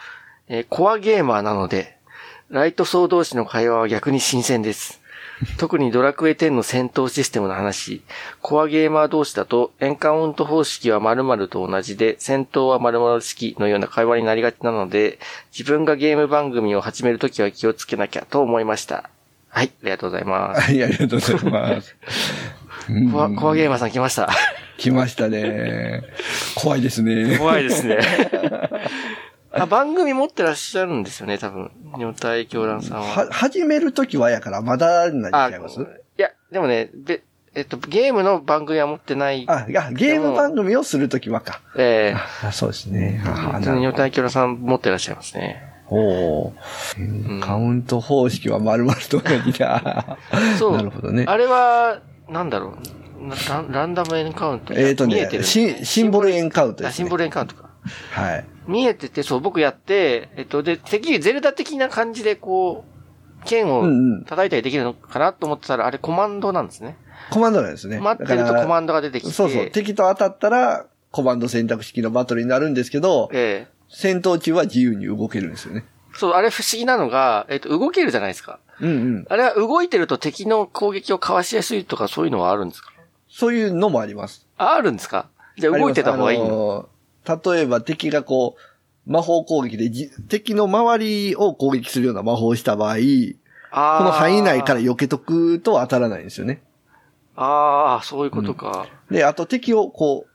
[0.48, 1.96] えーコアゲーマーなので、
[2.50, 5.00] ライト層同士の会話は逆に新鮮です。
[5.58, 8.02] 特にドラクエ10の戦闘システムの話、
[8.42, 15.20] コアゲーマー同士だとエンカウント方式は〇〇と同じで、戦闘は〇〇式のような会話になりがちなので、
[15.58, 19.10] 自分がゲーム番組を始めるときは気をつけなきゃと思いました。
[19.50, 20.62] はい、ありがとうございます。
[20.62, 21.96] はい、ありがとうございます。
[22.90, 24.30] うんコアコアゲーマーさん来ました。
[24.78, 26.04] 来ましたね。
[26.56, 27.38] 怖いですね。
[27.38, 28.00] 怖いですね。
[29.56, 31.72] あ番組持ってらっしゃるんですよね、多分。
[31.94, 33.06] 女体狂乱さんは。
[33.06, 35.80] は、始めるときはやから、まだになっちあ、ゃいます？
[35.82, 35.86] い
[36.18, 37.22] や、でもね、べ、
[37.56, 39.46] えっと、ゲームの番組は持ってない。
[39.48, 41.62] あ、いや、ゲーム番組をするときはか。
[41.78, 43.22] えあそうですね。
[43.24, 45.62] えあ普通に女体狂乱さん持ってらっしゃいますね。
[45.90, 46.54] おー
[46.98, 50.18] うんカウント方式は丸々と同じだ。
[50.58, 50.78] そう。
[50.78, 51.26] なるほどね。
[51.28, 52.76] あれは、なんだろ
[53.22, 53.28] う。
[53.28, 54.74] なランランダムエンカウント。
[54.74, 56.90] えっ、とね見えてるシン、シンボルエンカウントです、ね。
[56.90, 57.70] あシンボルエンカウントか。
[58.12, 58.46] はい。
[58.68, 62.86] 見えてて、そう、僕やって、えっと、で、てっきりゼルダ的な感じで、こ
[63.42, 63.84] う、剣を
[64.26, 66.98] 叩いたりできるのかなと思ってたら、あれコマンドなんですね。
[67.30, 68.00] コマンドなんですね。
[68.00, 69.32] 待ってるとコマンドが出てきて。
[69.32, 69.70] そうそう。
[69.70, 75.86] 敵と当たったら、コマンド選択式のバトルになるんですけど、ええ戦闘中は自由に動けるんですよね。
[76.16, 78.58] そう、あれ不思議なのが、えっと、動けるじゃないですか。
[78.82, 79.26] うんうん。
[79.30, 82.92] あれは動いてると敵の攻撃をかわしやすいとかそういうのはあるんですか？
[83.30, 84.48] そういうのもあります。
[84.58, 85.28] ああるんですか？
[85.58, 86.90] じゃあ動いてた方がいいの？
[87.28, 92.96] 例えば敵がこう、魔法攻撃でじ敵の周りを攻撃するような魔法をした場合、
[93.72, 94.94] あこの範囲内からよ。
[94.94, 96.62] 避けとくと当たらないんですよね。
[97.36, 98.88] ああ、そういうことか。
[99.10, 100.28] で、あと敵をこ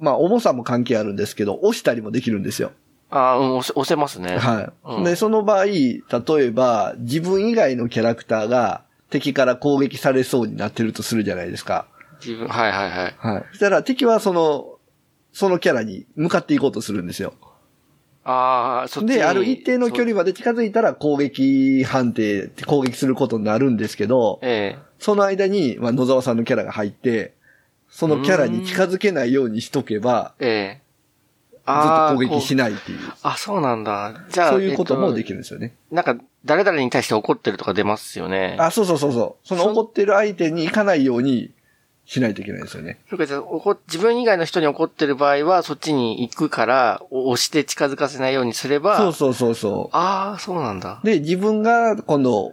[0.00, 2.72] う、まあ重さも関係あるんですけど、押したりもできるんですよ。
[3.10, 4.38] ああ、うん、押せ押せますね。
[4.38, 4.72] はい。
[4.96, 6.02] うんで、その場合、例
[6.38, 11.86] えば、自分以外のキャラクターが敵から攻撃されそうになってるとするじゃないですか。
[12.24, 13.14] 自分、はいはいはい。
[13.18, 13.44] はい。
[13.50, 14.73] そしたら敵はその、
[15.34, 17.34] そのキャラに向かっていこうとするんですよ。
[18.22, 27.34] ああ、そっちにで、ある一定の距離まで近づいたら攻撃判定、攻撃することになるんですけど、えその間に、まあ、野沢さんのキャラが入って、
[27.90, 30.80] そのキャラに近づけないようにしとけば、え、ええ。
[31.52, 32.72] ずっああと攻撃しない。
[32.72, 34.14] っていう、あ、そうなんだ。
[34.30, 35.74] じゃあ、そういうこともでききるんですよね。
[35.90, 38.56] なんか、誰々に対して怒ってるとか出ますよね。
[38.60, 39.48] あ、そうそうそうそう。
[39.48, 41.50] そのそ怒ってる相手に行かないように
[42.06, 42.98] しないといけないですよね。
[43.08, 51.06] そうか、じゃあ、怒自分以外の人に怒ってる場合は、そっちに行くから、お押して近づかせないようにすれば、そうそうそうそああ、そうなんだう。。
[51.06, 52.52] で、自分が今度、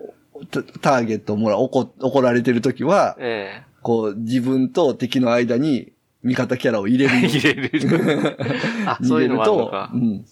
[0.50, 5.92] タターゲットをもら、怒、怒られてるときは、えこう、自分と敵の間に
[6.24, 8.38] 味方キャラを入れる 入れる。
[8.86, 9.98] あ、そういうのもあるのかう。
[9.98, 10.26] ん。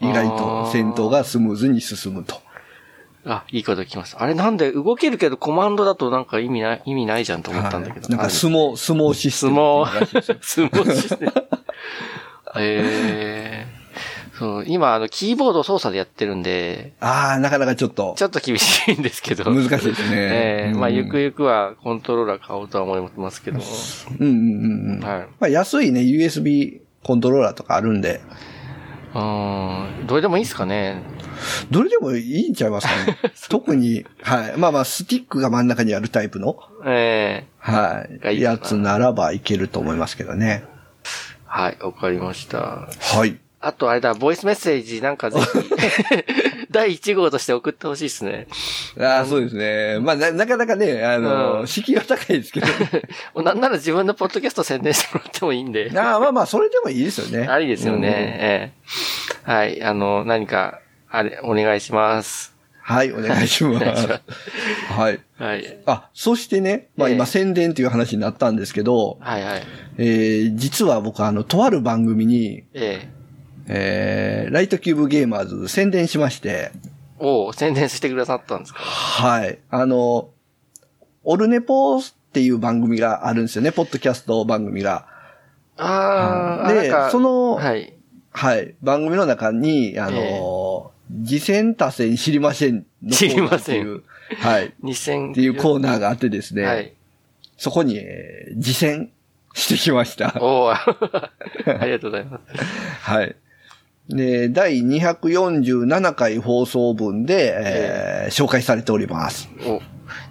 [0.00, 2.40] 意外と戦闘がスムーズに進むと。
[3.24, 4.22] あ、いいこと聞きました。
[4.22, 8.06] あれなんで動けるけどコマンドだとなんか意味ない、意味ないじゃんと思ったんだけど。
[8.06, 11.32] はいなんか相撲、相撲システ相ムっていうらしいですよ撲、相撲して。
[12.58, 13.82] ええ
[14.38, 19.44] そう、今、あの、キーボード操作でやってるんで、ああ、なかなかちょっとちょっと厳しいんですけど。
[19.44, 20.16] 難しいですね。
[20.16, 23.64] ええまあ、うんゆくゆくはコントローラー買おうとは思いますけども。
[24.18, 25.00] うんうんうんうん。
[25.00, 25.28] はい。
[25.38, 28.20] まあ安いね、USB コントローラーとかあるんで、
[29.14, 30.06] うん。
[30.06, 31.02] どれでもいいですかね。
[31.70, 33.18] どれでもいいんちゃいますかね。
[33.48, 34.54] 特に、はい。
[34.56, 38.18] まあまあ、スティックが真ん中にあるタイプの、ええはい。
[38.18, 40.64] がいいやつならばいけると思いますけどね。
[41.46, 42.88] はい、わかりました。
[42.98, 43.36] はい。
[43.64, 45.46] あと、あれだ、ボイスメッセージなんかぜひ、
[46.72, 48.48] 第1号として送ってほしいですね。
[48.98, 50.00] ああ、そうですね。
[50.00, 52.66] まあな、なかなかね、あの、うん敷居は高いですけど、
[53.40, 55.92] なんなら自分のポッドキャスト宣伝してもらってもいいんで。
[55.94, 57.46] ああ、まあまあ、それでもいいですよね。
[57.46, 58.08] ありですよね。
[58.08, 58.72] え
[59.46, 60.80] えはい、あの、何か、
[61.12, 62.54] あれ、お願いします。
[62.56, 62.94] うん。
[62.94, 64.20] はい、お願いしますま。
[64.96, 65.20] はい。
[65.38, 65.78] はい。
[65.86, 69.62] あ、そしてね、まあええ今宣伝という話になったんですけど、はいはい。
[69.98, 73.08] えー、実は僕あの、とある番組に、え
[73.68, 76.72] ええー、ライトキューブゲーマーズ宣伝しまして、
[77.18, 78.80] おう宣伝してくださったんですか？
[78.80, 79.58] はい。
[79.70, 80.30] あの、
[81.24, 82.02] オルネポっ
[82.32, 85.06] ていう番組があるんですよね、ポッドキャスト番組が。
[85.76, 87.92] ああ、でそのはい。
[88.32, 88.74] はい。
[88.82, 90.90] 番組の中に、あの、
[91.24, 94.02] 次戦多戦知りませんのコーナーっていう、
[94.38, 94.72] はい。
[94.82, 96.92] 2000っていうコーナーがあってですね、はい。
[97.56, 99.10] そこに、えー次戦
[99.54, 100.34] してきました。
[100.40, 100.80] おお あ
[101.84, 102.64] りがとうございます。
[103.10, 103.36] はい。
[104.08, 109.48] で、第247回放送分で、えー紹介されております。
[109.66, 109.80] お、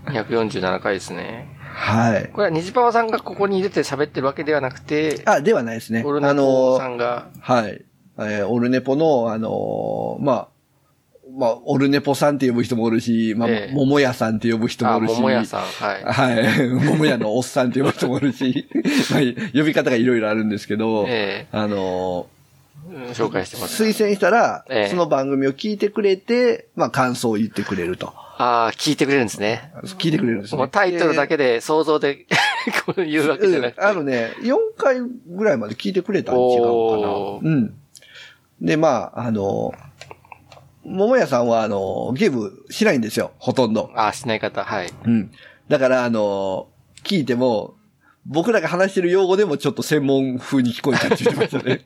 [0.09, 1.47] 247回ですね。
[1.59, 2.29] はい。
[2.33, 6.03] これは虹パパさんがここに出て喋ってるわけではなくて、あ、ではないですね。
[6.05, 7.81] オルネあポさの、んが、はい。
[8.17, 10.47] えーオルネポの、あのーまあ、
[11.37, 15.15] まあ、オルネポさんって呼ぶ人もおるし、まあ、ええ桃屋さんって呼ぶ人もあ、おるし。
[15.15, 16.03] 桃屋さん、はい。
[16.03, 16.69] はい。
[16.69, 18.67] 桃屋のおっさんって呼ぶ人もおるし、
[19.11, 19.21] まあ、
[19.53, 22.27] 呼び方がいろいろあるんですけど、えあの
[22.89, 23.83] うん紹介してーます。
[23.83, 28.13] 推薦したら、ええその番組を聞いてくれて、まあ、感想を言ってくれると。
[28.37, 29.71] ああ、聞いてくれるんですね。
[29.83, 30.67] 聞いてくれるんですね。
[30.69, 32.25] タイトルだけで想像で、
[32.85, 33.81] こうわけじゃなくて。
[33.81, 37.49] うんあのね、4回ぐらいまで聞いてくれたん違うかな。
[37.51, 37.73] うん。
[38.59, 39.73] で、まあ、あの、
[40.83, 43.91] 桃屋さんは、あの、ゲームしないんですよ、ほとんど。
[43.95, 44.89] ああ、しない方、はい。
[45.05, 45.31] うん。
[45.67, 46.67] だから、あの、
[47.03, 47.75] 聞いても、
[48.25, 51.85] 僕らが話してる用語でもちょっと専門風に聞こえたって言ってましたね。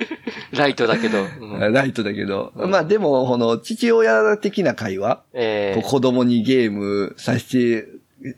[0.52, 1.22] ライトだけど。
[1.22, 2.52] うんライトだけど。
[2.54, 7.86] うんまあでも、この、父親的な会話、ええこう子供にゲームさせて、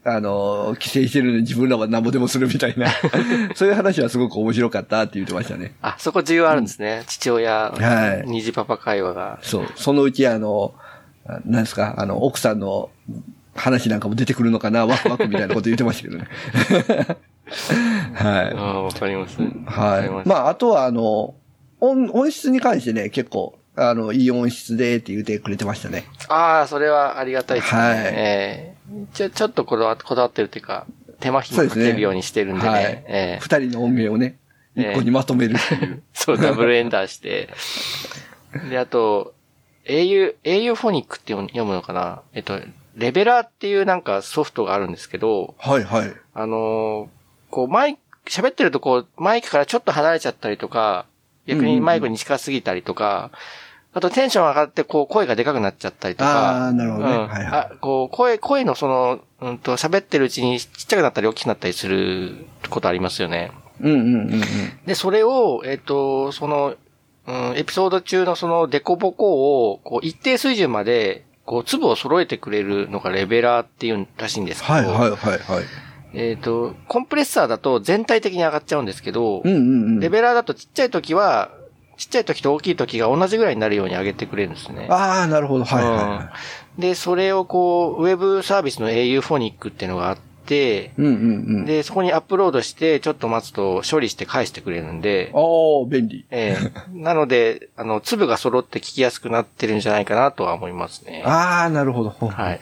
[0.05, 2.89] あの、規制してるのに自分らは何ぼでもするみたいな、
[3.55, 5.75] そういう話はすごく面白かったって言ってましたね。
[5.81, 7.05] あ、そこ重要あるんですね。
[7.07, 9.39] 父親、はい虹パパ会話が。
[9.43, 9.67] そう。
[9.77, 10.75] そのうちあの、
[11.27, 12.91] あなんですか、あの、奥さんの
[13.55, 16.29] 話なんかも出てくるのかな、ワクワクみたいなこと言ってましたけどね。
[18.15, 18.51] はい。
[18.51, 19.39] うん、わかります。
[19.39, 20.03] はい。
[20.03, 21.35] りますまあ、あとは、あの、
[21.81, 26.07] 音、音質に関してね、結構、あの、いい音質でって言ってくれてましたね。
[26.29, 27.81] ああ、それはありがたいですね。
[27.81, 28.76] はいええ
[29.13, 30.87] ちょ、ちょっとこだわこだわってるっていうか、
[31.21, 32.69] 手間暇かけるようにしてるんでね。
[32.69, 32.85] はい。
[32.85, 34.37] ええ二人の音源をね、
[34.77, 36.03] ええ一個にまとめるっていう。
[36.13, 37.49] そう、ダブルエンダーして。
[38.71, 39.35] で、あと、
[39.87, 42.23] au、au フォニックって読むのかな？
[42.33, 42.61] えっと、
[42.97, 46.13] レベラーっていうなんかソフトがあるんですけど、はいはい。
[46.35, 47.09] あのー
[47.51, 51.07] こう、マイク、喋ってるとこう、マイクからちょっと離れちゃったりとか、
[51.47, 53.31] 逆にマイクに近すぎたりとか、
[53.97, 57.15] あとテンション上がってこう、声がでかくなっちゃったりとか、ああ、なるほどね。
[57.15, 57.47] うんはいはい。
[57.47, 63.53] あ、こう、声、声のその、うんと、喋ってるうちにちっちゃくなったり大きくなったりすることありますよね。
[63.81, 64.43] うんうんうんうん。
[64.85, 66.75] で、それを、えっ、と、その、
[67.27, 75.39] うん、エピソード中のそのデコボコを、こう、一定水準まで、こう、粒を揃えてくれるのがレベラーっていうらしいんですけど、はいはいはいはい。
[76.13, 80.01] えっ、と、コンプレッサーだと全体的に上がっちゃうんですけど、うんうんうん。
[80.01, 81.51] レベラーだとちっちゃい時は、
[81.97, 84.87] ちっちゃい時と大きい時が同じぐらいになるように上げてくれるんですね。
[84.91, 85.65] ああ、なるほど。
[85.65, 86.33] はいはいは
[86.79, 90.91] で、それをこう、ウェブサービスの au フォニックっていうのがあって、い。
[90.99, 91.17] うんうんう
[91.63, 91.65] ん。
[91.65, 96.27] で、そこにアップロードして、ちょっと待つと処理して返してくれるんで、ああ、便利。
[96.31, 101.23] ええなので、あの、粒が揃って聞きやすくなってるんじゃないかなとは思いますね。
[101.25, 102.11] ああ、なるほど。
[102.11, 102.61] はい。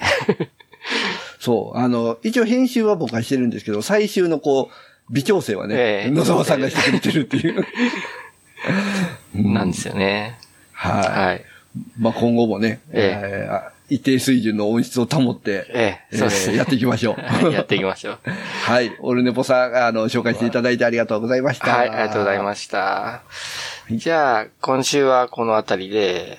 [1.41, 1.79] そう。
[1.79, 7.67] あの、一応編集は僕はしてるんですけど、最終のこう、微調整はね、ええ野沢さんがしてくれてるっていう。
[9.35, 10.39] なんですよね。
[10.73, 11.27] はい。
[11.27, 11.45] はい。
[11.99, 17.15] まあ今後もね、ええーあ一定水準の音質を保って、ええそうですねえーやっていきましょう。
[17.21, 18.19] は いやっていきましょう。
[18.65, 18.97] はい。
[19.01, 21.77] オルネポさん、あの、紹介していただいてありがとうございました。
[21.77, 23.21] はい、ありがとうございました。
[23.91, 26.39] じゃあ、今週はこのあたりで、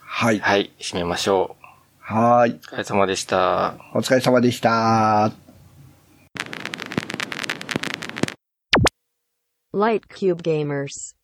[0.00, 0.38] はい。
[0.38, 1.56] はい、締めましょ
[1.98, 2.50] はい。
[2.50, 2.54] う。
[2.54, 3.74] お疲れ様でした。
[3.92, 5.32] お疲れ様でした。
[9.74, 11.16] Light Cube Gamers.